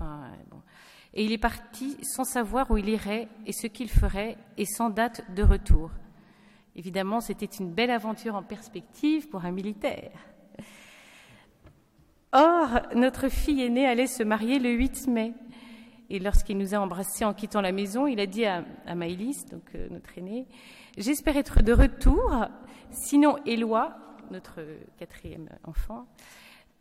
Et 1.12 1.24
il 1.24 1.32
est 1.32 1.38
parti 1.38 1.96
sans 2.02 2.24
savoir 2.24 2.70
où 2.70 2.78
il 2.78 2.88
irait 2.88 3.28
et 3.46 3.52
ce 3.52 3.66
qu'il 3.66 3.90
ferait 3.90 4.36
et 4.56 4.64
sans 4.64 4.90
date 4.90 5.22
de 5.34 5.42
retour. 5.42 5.90
Évidemment, 6.76 7.20
c'était 7.20 7.46
une 7.46 7.70
belle 7.70 7.90
aventure 7.90 8.34
en 8.34 8.42
perspective 8.42 9.28
pour 9.28 9.44
un 9.44 9.50
militaire. 9.50 10.12
Or, 12.32 12.80
notre 12.94 13.28
fille 13.28 13.62
aînée 13.62 13.86
allait 13.86 14.06
se 14.06 14.22
marier 14.22 14.58
le 14.58 14.70
8 14.70 15.08
mai. 15.08 15.34
Et 16.10 16.18
lorsqu'il 16.18 16.58
nous 16.58 16.74
a 16.74 16.78
embrassés 16.78 17.24
en 17.24 17.34
quittant 17.34 17.60
la 17.60 17.72
maison, 17.72 18.06
il 18.06 18.20
a 18.20 18.26
dit 18.26 18.44
à, 18.44 18.64
à 18.86 18.94
Maïlis, 18.94 19.44
donc 19.50 19.62
euh, 19.74 19.88
notre 19.90 20.16
aînée, 20.16 20.46
J'espère 20.98 21.36
être 21.36 21.62
de 21.62 21.72
retour. 21.72 22.46
Sinon, 22.90 23.36
Éloi, 23.46 23.96
notre 24.30 24.60
quatrième 24.98 25.48
enfant, 25.64 26.06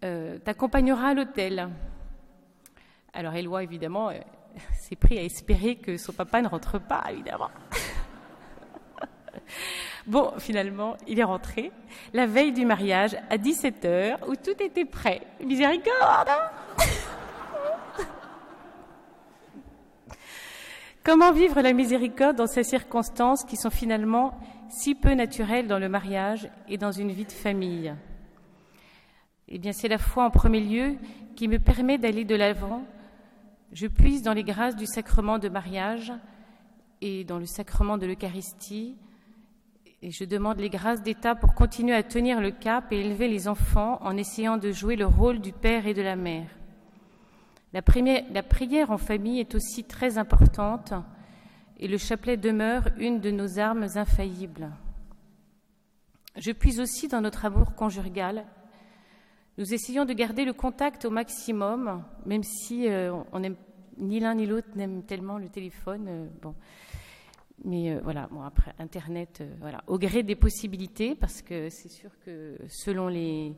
euh, 0.04 0.40
t'accompagnera 0.40 1.10
à 1.10 1.14
l'hôtel. 1.14 1.70
Alors, 3.14 3.36
Éloi, 3.36 3.64
évidemment, 3.64 4.10
euh, 4.10 4.14
s'est 4.80 4.96
pris 4.96 5.20
à 5.20 5.24
espérer 5.24 5.76
que 5.76 5.98
son 5.98 6.12
papa 6.12 6.42
ne 6.42 6.48
rentre 6.48 6.80
pas, 6.80 7.04
évidemment. 7.12 7.52
bon, 10.08 10.34
finalement, 10.40 10.98
il 11.08 11.20
est 11.20 11.24
rentré 11.24 11.72
la 12.14 12.26
veille 12.26 12.52
du 12.52 12.66
mariage 12.66 13.16
à 13.30 13.38
17h 13.38 14.28
où 14.28 14.36
tout 14.36 14.62
était 14.62 14.86
prêt. 14.86 15.22
Miséricorde! 15.40 16.30
Comment 21.10 21.32
vivre 21.32 21.60
la 21.62 21.74
miséricorde 21.74 22.36
dans 22.36 22.46
ces 22.46 22.64
circonstances 22.64 23.44
qui 23.44 23.58
sont 23.58 23.72
finalement 23.72 24.40
si 24.70 24.94
peu 24.94 25.16
naturelles 25.16 25.66
dans 25.66 25.80
le 25.80 25.90
mariage 25.90 26.48
et 26.68 26.78
dans 26.78 26.92
une 26.92 27.12
vie 27.12 27.26
de 27.26 27.32
famille? 27.32 27.96
Eh 29.48 29.58
bien, 29.58 29.72
c'est 29.72 29.88
la 29.88 29.98
foi 29.98 30.24
en 30.24 30.30
premier 30.30 30.60
lieu 30.60 30.98
qui 31.36 31.48
me 31.48 31.58
permet 31.58 31.98
d'aller 31.98 32.26
de 32.26 32.36
l'avant. 32.36 32.84
Je 33.74 33.88
puise 33.88 34.22
dans 34.22 34.34
les 34.34 34.44
grâces 34.44 34.76
du 34.76 34.86
sacrement 34.86 35.40
de 35.40 35.50
mariage 35.50 36.14
et 37.02 37.24
dans 37.24 37.40
le 37.40 37.48
sacrement 37.48 37.98
de 37.98 38.06
l'Eucharistie 38.06 38.96
Et 40.04 40.12
je 40.12 40.26
demande 40.26 40.60
les 40.60 40.70
grâces 40.70 41.02
d'État 41.02 41.34
pour 41.34 41.56
continuer 41.56 41.96
à 41.96 42.04
tenir 42.04 42.40
le 42.40 42.52
cap 42.52 42.92
et 42.92 43.00
élever 43.00 43.28
les 43.28 43.48
enfants 43.48 43.98
en 44.04 44.16
essayant 44.16 44.58
de 44.58 44.72
jouer 44.72 44.96
le 44.96 45.08
rôle 45.08 45.40
du 45.40 45.54
père 45.54 45.88
et 45.88 45.96
de 45.96 46.04
la 46.04 46.16
mère. 46.16 46.59
La, 47.72 47.82
prière 47.84 48.90
en 48.90 48.98
famille 48.98 49.40
est 49.40 49.54
aussi 49.54 49.84
très 49.84 50.18
importante 50.18 50.94
et 51.78 51.88
le 51.88 51.98
chapelet 51.98 52.36
demeure 52.36 52.90
une 52.98 53.20
de 53.20 53.30
nos 53.30 53.60
armes 53.60 53.86
infaillibles. 53.96 54.72
Je 56.36 56.52
puis 56.52 56.80
aussi 56.80 57.08
dans 57.08 57.22
notre 57.22 57.46
amour 57.46 57.76
conjugal. 57.76 58.46
Nous 59.60 59.74
essayons 59.74 60.06
de 60.06 60.14
garder 60.14 60.46
le 60.46 60.54
contact 60.54 61.06
au 61.06 61.12
maximum, 61.12 62.04
même 62.26 62.44
si 62.44 62.88
euh, 62.88 63.14
on 63.34 63.42
ni 63.98 64.20
l'un 64.20 64.34
ni 64.34 64.48
l'autre 64.48 64.70
n'aime 64.76 65.04
tellement 65.04 65.38
le 65.38 65.50
téléphone. 65.50 66.06
Euh, 66.08 66.28
bon. 66.42 66.56
Mais 67.66 67.92
euh, 67.92 68.00
voilà, 68.04 68.28
bon, 68.32 68.42
après, 68.42 68.74
Internet, 68.80 69.44
voilà, 69.60 69.84
au 69.88 70.00
gré 70.00 70.24
des 70.24 70.36
possibilités, 70.36 71.14
parce 71.14 71.42
que 71.42 71.70
c'est 71.70 71.90
sûr 71.90 72.12
que 72.26 72.58
selon 72.70 73.10
les, 73.10 73.54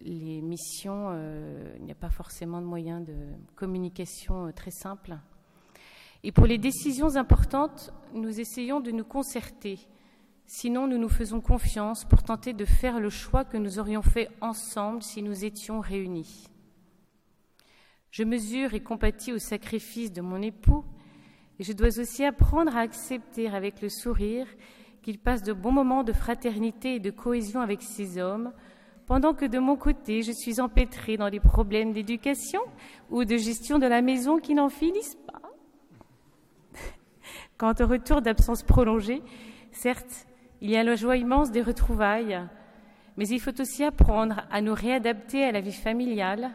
les 0.00 0.40
missions, 0.40 1.12
il 1.76 1.84
n'y 1.84 1.92
a 1.92 1.96
pas 1.96 2.10
forcément 2.10 2.60
de 2.60 2.66
moyens 2.66 3.06
de 3.06 3.14
communication 3.56 4.50
très 4.52 4.70
simples. 4.70 5.18
Et 6.22 6.32
pour 6.32 6.46
les 6.46 6.58
décisions 6.58 7.16
importantes, 7.16 7.92
nous 8.14 8.40
essayons 8.40 8.80
de 8.80 8.90
nous 8.90 9.04
concerter. 9.04 9.78
Sinon, 10.46 10.86
nous 10.86 10.98
nous 10.98 11.08
faisons 11.08 11.40
confiance 11.40 12.04
pour 12.04 12.22
tenter 12.22 12.52
de 12.52 12.64
faire 12.64 13.00
le 13.00 13.08
choix 13.08 13.44
que 13.44 13.56
nous 13.56 13.78
aurions 13.78 14.02
fait 14.02 14.28
ensemble 14.40 15.02
si 15.02 15.22
nous 15.22 15.44
étions 15.44 15.80
réunis. 15.80 16.48
Je 18.10 18.24
mesure 18.24 18.74
et 18.74 18.80
compatis 18.80 19.32
au 19.32 19.38
sacrifice 19.38 20.12
de 20.12 20.20
mon 20.20 20.42
époux, 20.42 20.84
et 21.58 21.62
je 21.62 21.72
dois 21.72 21.98
aussi 21.98 22.24
apprendre 22.24 22.76
à 22.76 22.80
accepter 22.80 23.48
avec 23.48 23.80
le 23.80 23.88
sourire 23.88 24.46
qu'il 25.02 25.18
passe 25.18 25.42
de 25.42 25.52
bons 25.52 25.72
moments 25.72 26.02
de 26.02 26.12
fraternité 26.12 26.96
et 26.96 27.00
de 27.00 27.10
cohésion 27.10 27.60
avec 27.60 27.80
ses 27.82 28.18
hommes, 28.18 28.52
pendant 29.06 29.34
que 29.34 29.44
de 29.44 29.58
mon 29.58 29.76
côté, 29.76 30.22
je 30.22 30.32
suis 30.32 30.60
empêtrée 30.60 31.16
dans 31.16 31.30
des 31.30 31.40
problèmes 31.40 31.92
d'éducation 31.92 32.60
ou 33.10 33.24
de 33.24 33.36
gestion 33.36 33.78
de 33.78 33.86
la 33.86 34.02
maison 34.02 34.38
qui 34.38 34.54
n'en 34.54 34.68
finissent 34.68 35.18
pas. 35.26 35.40
Quant 37.58 37.74
au 37.80 37.86
retour 37.86 38.22
d'absence 38.22 38.62
prolongée, 38.62 39.22
certes, 39.72 40.26
il 40.60 40.70
y 40.70 40.76
a 40.76 40.84
la 40.84 40.94
joie 40.94 41.16
immense 41.16 41.50
des 41.50 41.62
retrouvailles, 41.62 42.40
mais 43.16 43.26
il 43.28 43.40
faut 43.40 43.60
aussi 43.60 43.82
apprendre 43.82 44.46
à 44.50 44.60
nous 44.60 44.74
réadapter 44.74 45.44
à 45.44 45.52
la 45.52 45.60
vie 45.60 45.72
familiale, 45.72 46.50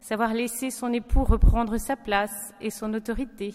savoir 0.00 0.34
laisser 0.34 0.70
son 0.70 0.92
époux 0.92 1.24
reprendre 1.24 1.78
sa 1.78 1.96
place 1.96 2.52
et 2.60 2.70
son 2.70 2.92
autorité, 2.94 3.54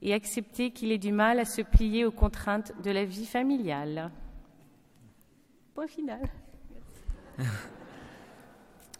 et 0.00 0.14
accepter 0.14 0.70
qu'il 0.70 0.90
ait 0.90 0.98
du 0.98 1.12
mal 1.12 1.38
à 1.38 1.44
se 1.44 1.62
plier 1.62 2.04
aux 2.04 2.10
contraintes 2.10 2.72
de 2.82 2.90
la 2.90 3.04
vie 3.04 3.26
familiale. 3.26 4.10
Point 5.74 5.86
final. 5.86 6.20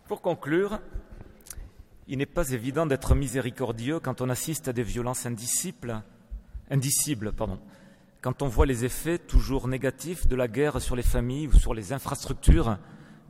Pour 0.06 0.22
conclure, 0.22 0.80
il 2.08 2.18
n'est 2.18 2.26
pas 2.26 2.50
évident 2.50 2.86
d'être 2.86 3.14
miséricordieux 3.14 4.00
quand 4.00 4.20
on 4.20 4.28
assiste 4.28 4.68
à 4.68 4.72
des 4.72 4.82
violences 4.82 5.26
indisciples 5.26 6.02
indicible. 6.70 7.32
Pardon. 7.32 7.58
Quand 8.20 8.42
on 8.42 8.48
voit 8.48 8.66
les 8.66 8.84
effets 8.84 9.18
toujours 9.18 9.68
négatifs 9.68 10.26
de 10.26 10.36
la 10.36 10.48
guerre 10.48 10.80
sur 10.80 10.96
les 10.96 11.02
familles 11.02 11.48
ou 11.48 11.52
sur 11.52 11.74
les 11.74 11.92
infrastructures 11.92 12.78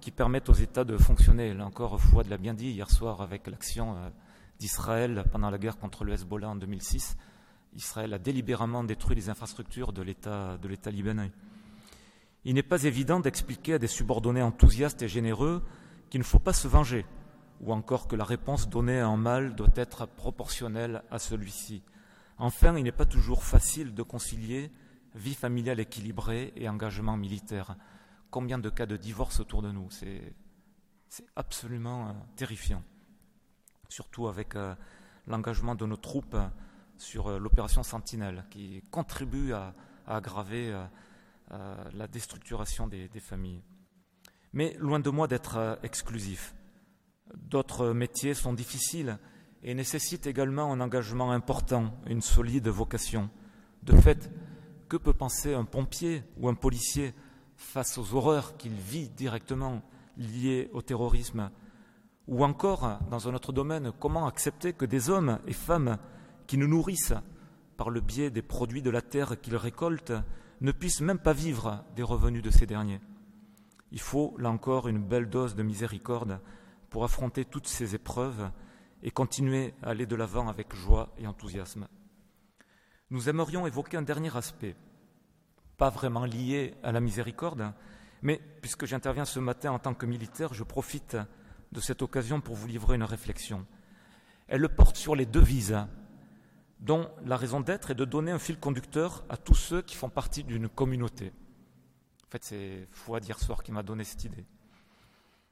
qui 0.01 0.11
permettent 0.11 0.49
aux 0.49 0.55
États 0.55 0.85
de 0.85 0.97
fonctionner. 0.97 1.55
Là 1.55 1.65
encore, 1.65 2.01
Fouad 2.01 2.29
l'a 2.29 2.37
bien 2.37 2.55
dit 2.55 2.71
hier 2.71 2.91
soir 2.91 3.21
avec 3.21 3.47
l'action 3.47 3.97
euh, 3.97 4.11
d'Israël 4.59 5.25
pendant 5.31 5.51
la 5.51 5.59
guerre 5.59 5.79
contre 5.79 6.05
le 6.05 6.13
Hezbollah 6.13 6.49
en 6.51 6.57
2006. 6.57 7.17
Israël 7.75 8.13
a 8.13 8.19
délibérément 8.19 8.85
détruit 8.85 9.17
les 9.17 9.31
infrastructures 9.31 9.93
de 9.93 10.03
l'État 10.03 10.91
libanais. 10.91 11.31
Il 12.45 12.55
n'est 12.55 12.63
pas 12.63 12.85
évident 12.85 13.21
d'expliquer 13.21 13.75
à 13.75 13.79
des 13.79 13.87
subordonnés 13.87 14.43
enthousiastes 14.43 15.03
et 15.03 15.09
généreux 15.09 15.63
qu'il 16.11 16.21
ne 16.21 16.25
faut 16.25 16.39
pas 16.39 16.53
se 16.53 16.69
venger, 16.69 17.07
ou 17.61 17.73
encore 17.73 18.09
que 18.09 18.17
la 18.17 18.25
réponse 18.25 18.69
donnée 18.69 18.99
à 18.99 19.07
un 19.07 19.17
mal 19.17 19.55
doit 19.55 19.73
être 19.77 20.07
proportionnelle 20.07 21.03
à 21.11 21.19
celui-ci. 21.19 21.83
Enfin, 22.39 22.77
il 22.77 22.85
n'est 22.85 22.93
pas 22.93 23.05
toujours 23.05 23.45
facile 23.45 23.95
de 23.95 24.03
concilier 24.03 24.71
vie 25.15 25.35
familiale 25.35 25.81
équilibrée 25.81 26.53
et 26.57 26.69
engagement 26.69 27.17
militaire. 27.17 27.77
Combien 28.31 28.59
de 28.59 28.71
cas 28.71 28.87
de 28.87 28.97
divorce 28.97 29.41
autour 29.41 29.63
de 29.63 29.71
nous? 29.71 29.91
C'est 29.91 30.35
absolument 31.37 32.09
euh, 32.09 32.13
terrifiant, 32.37 32.83
surtout 33.89 34.27
avec 34.27 34.57
euh, 34.57 34.75
l'engagement 35.27 35.75
de 35.75 35.85
nos 35.85 35.97
troupes 35.97 36.39
sur 36.97 37.29
euh, 37.29 37.39
l'opération 37.39 37.83
Sentinelle, 37.83 38.45
qui 38.51 38.83
contribue 38.91 39.53
à, 39.53 39.75
aggraver 40.07 40.75
la 41.53 42.07
déstructuration 42.09 42.87
des, 42.87 43.09
des, 43.09 43.21
familles. 43.21 43.63
Mais 44.53 44.75
loin 44.79 45.01
de 45.01 45.11
moi 45.11 45.29
d'être 45.29 45.79
exclusif. 45.83 46.55
D'autres 47.37 47.93
métiers 47.93 48.35
sont 48.35 48.53
difficiles 48.53 49.19
et 49.63 49.75
nécessite 49.75 50.27
également 50.27 50.73
un 50.73 50.81
engagement 50.81 51.31
important, 51.31 51.95
une 52.07 52.23
solide 52.23 52.69
vocation. 52.69 53.31
De 53.83 53.97
fait, 53.97 54.31
que 54.89 54.97
peut 54.97 55.13
penser 55.13 55.55
un 55.55 55.65
pompier 55.65 56.23
ou 56.37 56.49
un 56.49 56.55
policier 56.55 57.15
face 57.57 57.97
aux 57.97 58.15
horreurs 58.15 58.57
qu'il 58.57 58.75
vit 58.75 59.09
directement 59.09 59.83
liées 60.17 60.69
au 60.73 60.83
terrorisme? 60.83 61.51
Ou 62.29 62.45
encore, 62.45 62.99
dans 63.11 63.29
un 63.29 63.35
autre 63.35 63.53
domaine, 63.53 63.93
comment 63.99 64.27
accepter 64.27 64.73
que 64.73 64.85
des 64.85 65.11
hommes 65.11 65.39
et 65.47 65.53
femmes 65.53 65.99
qui 66.47 66.59
nous 66.59 66.69
nourrissent 66.69 67.15
par 67.77 67.91
le 67.91 68.01
biais 68.01 68.31
des 68.31 68.43
produits 68.43 68.83
de 68.83 68.91
la 68.91 69.03
terre 69.03 69.41
qu'ils 69.41 69.57
récoltent 69.57 70.13
ne 70.63 70.73
puissent 70.73 71.01
même 71.01 71.19
pas 71.19 71.33
vivre 71.33 71.85
des 71.97 72.05
revenus 72.05 72.43
de 72.43 72.51
ces 72.51 72.67
derniers 72.67 73.01
Il 73.91 74.01
faut, 74.01 74.35
là 74.39 74.49
encore, 74.49 74.89
une 74.89 75.03
belle 75.03 75.29
dose 75.29 75.57
de 75.57 75.63
miséricorde 75.63 76.41
pour 76.89 77.05
affronter 77.05 77.45
toutes 77.45 77.67
ces 77.67 77.95
épreuves 77.95 78.51
et 79.03 79.11
continuer 79.11 79.75
à 79.83 79.91
aller 79.91 80.07
de 80.07 80.15
l'avant 80.15 80.49
avec 80.49 80.75
joie 80.75 81.13
et 81.19 81.27
enthousiasme. 81.27 81.89
Nous 83.11 83.29
aimerions 83.29 83.67
évoquer 83.67 83.97
un 83.97 84.03
dernier 84.03 84.35
aspect, 84.37 84.77
pas 85.77 85.91
vraiment 85.91 86.25
lié 86.25 86.75
à 86.85 86.93
la 86.93 87.01
miséricorde, 87.01 87.73
mais 88.23 88.41
puisque 88.61 88.87
j'interviens 88.87 89.25
ce 89.25 89.41
matin 89.41 89.73
en 89.73 89.81
tant 89.81 89.95
que 89.95 90.07
militaire, 90.07 90.55
je 90.55 90.63
profite 90.63 91.17
de 91.73 91.81
cette 91.81 92.03
occasion 92.03 92.41
pour 92.41 92.55
vous 92.55 92.69
livrer 92.69 92.95
une 92.95 93.03
réflexion. 93.03 93.67
Elle 94.47 94.69
porte 94.69 94.97
sur 94.97 95.17
les 95.17 95.27
devises, 95.27 95.77
dont 96.83 97.09
la 97.25 97.37
raison 97.37 97.61
d'être 97.61 97.93
est 97.93 97.95
de 97.95 98.05
donner 98.05 98.33
un 98.33 98.41
fil 98.41 98.59
conducteur 98.59 99.25
à 99.29 99.37
tous 99.37 99.55
ceux 99.55 99.83
qui 99.83 99.95
font 99.95 100.11
partie 100.11 100.43
d'une 100.43 100.69
communauté. 100.69 101.33
En 102.27 102.31
fait, 102.31 102.43
c'est 102.43 102.89
Fouad 102.91 103.25
hier 103.25 103.39
soir 103.39 103.63
qui 103.63 103.71
m'a 103.71 103.85
donné 103.85 104.03
cette 104.03 104.25
idée. 104.25 104.45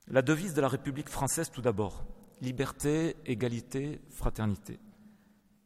La 0.08 0.22
devise 0.22 0.54
de 0.54 0.60
la 0.60 0.68
République 0.68 1.08
française 1.08 1.50
tout 1.50 1.62
d'abord, 1.62 2.04
liberté, 2.40 3.16
égalité, 3.26 4.00
fraternité. 4.10 4.80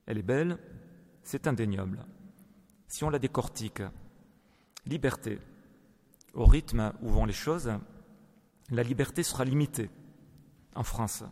Elle 0.05 0.19
est 0.19 0.23
belle, 0.23 0.59
c'est 1.23 1.47
indéniable. 1.47 2.05
Si 2.87 3.03
on 3.05 3.11
la 3.11 3.19
décortique, 3.19 3.83
liberté, 4.85 5.39
au 6.35 6.45
rythme 6.45 6.93
où 7.01 7.09
vont 7.09 7.25
les 7.25 7.33
choses, 7.33 7.73
la 8.71 8.83
liberté 8.83 9.23
sera 9.23 9.47
limitée 9.47 9.89
en 10.75 10.83
France 10.83 11.25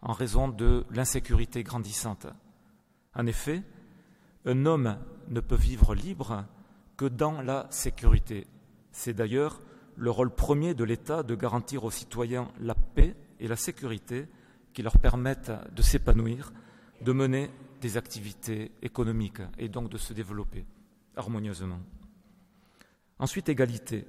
en 0.00 0.12
raison 0.12 0.48
de 0.48 0.86
l'insécurité 0.90 1.62
grandissante. 1.62 2.26
En 3.16 3.26
effet, 3.26 3.62
un 4.44 4.66
homme 4.66 4.98
ne 5.28 5.40
peut 5.40 5.56
vivre 5.56 5.94
libre 5.94 6.44
que 6.96 7.06
dans 7.06 7.40
la 7.40 7.66
sécurité. 7.70 8.46
C'est 8.92 9.14
d'ailleurs 9.14 9.60
le 9.96 10.10
rôle 10.10 10.30
premier 10.30 10.74
de 10.74 10.84
l'État 10.84 11.22
de 11.22 11.34
garantir 11.34 11.84
aux 11.84 11.90
citoyens 11.90 12.48
la 12.60 12.74
paix 12.74 13.16
et 13.40 13.48
la 13.48 13.56
sécurité 13.56 14.28
qui 14.74 14.82
leur 14.82 14.98
permettent 14.98 15.52
de 15.74 15.82
s'épanouir, 15.82 16.52
de 17.00 17.12
mener 17.12 17.50
des 17.80 17.96
activités 17.96 18.72
économiques 18.82 19.40
et 19.58 19.68
donc 19.68 19.88
de 19.88 19.98
se 19.98 20.12
développer 20.12 20.66
harmonieusement. 21.16 21.80
Ensuite, 23.18 23.48
égalité. 23.48 24.06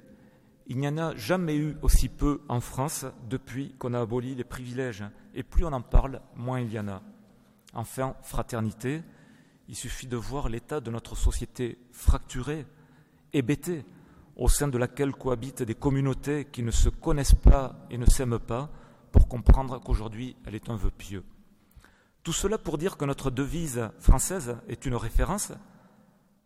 Il 0.66 0.76
n'y 0.76 0.88
en 0.88 0.98
a 0.98 1.16
jamais 1.16 1.56
eu 1.56 1.76
aussi 1.80 2.10
peu 2.10 2.42
en 2.48 2.60
France 2.60 3.06
depuis 3.30 3.74
qu'on 3.78 3.94
a 3.94 4.00
aboli 4.00 4.34
les 4.34 4.44
privilèges. 4.44 5.04
Et 5.34 5.42
plus 5.42 5.64
on 5.64 5.72
en 5.72 5.80
parle, 5.80 6.20
moins 6.36 6.60
il 6.60 6.70
y 6.70 6.78
en 6.78 6.88
a. 6.88 7.02
Enfin, 7.74 8.14
fraternité. 8.22 9.02
Il 9.68 9.76
suffit 9.76 10.06
de 10.06 10.16
voir 10.16 10.48
l'état 10.48 10.80
de 10.80 10.90
notre 10.90 11.14
société 11.14 11.78
fracturée, 11.92 12.66
hébétée, 13.32 13.84
au 14.36 14.48
sein 14.48 14.68
de 14.68 14.78
laquelle 14.78 15.12
cohabitent 15.12 15.62
des 15.62 15.74
communautés 15.74 16.46
qui 16.46 16.62
ne 16.62 16.70
se 16.70 16.88
connaissent 16.88 17.34
pas 17.34 17.86
et 17.90 17.98
ne 17.98 18.06
s'aiment 18.06 18.38
pas, 18.38 18.70
pour 19.12 19.28
comprendre 19.28 19.80
qu'aujourd'hui 19.80 20.36
elle 20.46 20.54
est 20.54 20.70
un 20.70 20.76
vœu 20.76 20.90
pieux. 20.90 21.24
Tout 22.22 22.32
cela 22.32 22.56
pour 22.56 22.78
dire 22.78 22.96
que 22.96 23.04
notre 23.04 23.30
devise 23.30 23.90
française 23.98 24.56
est 24.68 24.86
une 24.86 24.94
référence, 24.94 25.52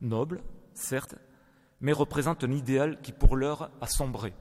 noble, 0.01 0.43
certes, 0.75 1.17
mais 1.81 1.93
représente 1.93 2.45
un 2.45 2.51
idéal 2.51 3.01
qui 3.03 3.13
pour 3.13 3.37
l'heure 3.37 3.71
a 3.81 3.87
sombré. 3.87 4.33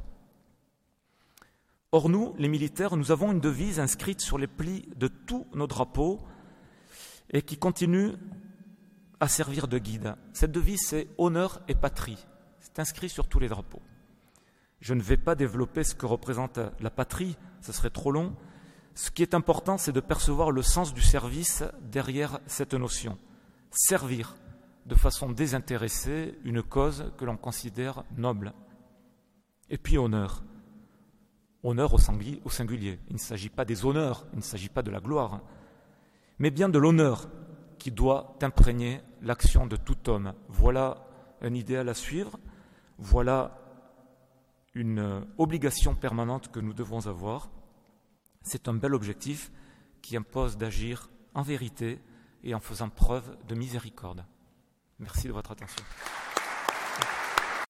Or 1.92 2.08
nous, 2.08 2.34
les 2.38 2.48
militaires, 2.48 2.96
nous 2.96 3.12
avons 3.12 3.32
une 3.32 3.42
devise 3.42 3.80
inscrite 3.80 4.22
sur 4.22 4.38
les 4.38 4.48
plis 4.48 4.88
de 4.96 5.08
tous 5.08 5.46
nos 5.54 5.68
drapeaux 5.68 6.20
et 7.32 7.42
qui 7.42 7.58
continue 7.58 8.14
à 9.20 9.28
servir 9.28 9.68
de 9.68 9.78
guide. 9.78 10.16
Cette 10.34 10.52
devise, 10.52 10.82
c'est 10.86 11.08
honneur 11.18 11.62
et 11.68 11.76
patrie. 11.76 12.26
c'est 12.60 12.80
inscrit 12.80 13.10
sur 13.10 13.28
tous 13.28 13.40
les 13.40 13.48
drapeaux. 13.48 13.82
Je 14.80 14.94
ne 14.94 15.02
vais 15.02 15.18
pas 15.18 15.36
développer 15.36 15.84
ce 15.84 15.96
que 15.96 16.06
représente 16.06 16.60
la 16.80 16.90
patrie, 16.90 17.38
ce 17.62 17.72
serait 17.72 17.92
trop 17.92 18.12
long. 18.12 18.36
Ce 18.96 19.12
qui 19.12 19.22
est 19.22 19.36
important, 19.36 19.78
c'est 19.78 19.92
de 19.92 20.00
percevoir 20.00 20.52
le 20.52 20.64
sens 20.64 20.94
du 20.94 21.02
service 21.02 21.64
derrière 21.82 22.40
cette 22.48 22.74
notion. 22.74 23.18
Servir 23.72 24.36
de 24.88 24.96
façon 24.96 25.30
désintéressée 25.30 26.38
une 26.44 26.64
cause 26.64 27.14
que 27.18 27.26
l'on 27.26 27.38
considère 27.38 28.04
noble. 28.18 28.54
Et 29.70 29.78
puis 29.78 29.98
honneur. 29.98 30.44
Honneur 31.64 31.94
au 31.94 32.00
singulier. 32.50 33.00
Il 33.10 33.14
ne 33.14 33.20
s'agit 33.20 33.50
pas 33.50 33.66
des 33.66 33.86
honneurs, 33.86 34.26
il 34.34 34.40
ne 34.40 34.44
s'agit 34.44 34.70
pas 34.70 34.82
de 34.82 34.90
la 34.90 35.00
gloire, 35.00 35.42
mais 36.40 36.52
bien 36.52 36.70
de 36.70 36.80
l'honneur 36.80 37.30
qui 37.78 37.92
doit 37.92 38.38
imprégner 38.42 39.02
l'action 39.22 39.66
de 39.68 39.76
tout 39.76 40.10
homme. 40.10 40.34
Voilà 40.50 41.08
un 41.42 41.54
idéal 41.54 41.90
à 41.90 41.94
suivre, 41.94 42.40
voilà 42.98 43.58
une 44.74 45.26
obligation 45.38 45.96
permanente 45.96 46.52
que 46.52 46.60
nous 46.60 46.74
devons 46.74 47.08
avoir. 47.08 47.50
C'est 48.44 48.68
un 48.68 48.74
bel 48.74 48.94
objectif 48.94 49.52
qui 50.02 50.16
impose 50.16 50.58
d'agir 50.58 51.10
en 51.34 51.42
vérité 51.42 52.00
et 52.44 52.56
en 52.56 52.60
faisant 52.60 52.90
preuve 52.90 53.38
de 53.48 53.56
miséricorde. 53.56 54.26
Merci 55.00 55.28
de 55.28 55.34
votre 55.34 55.52
attention. 55.52 55.84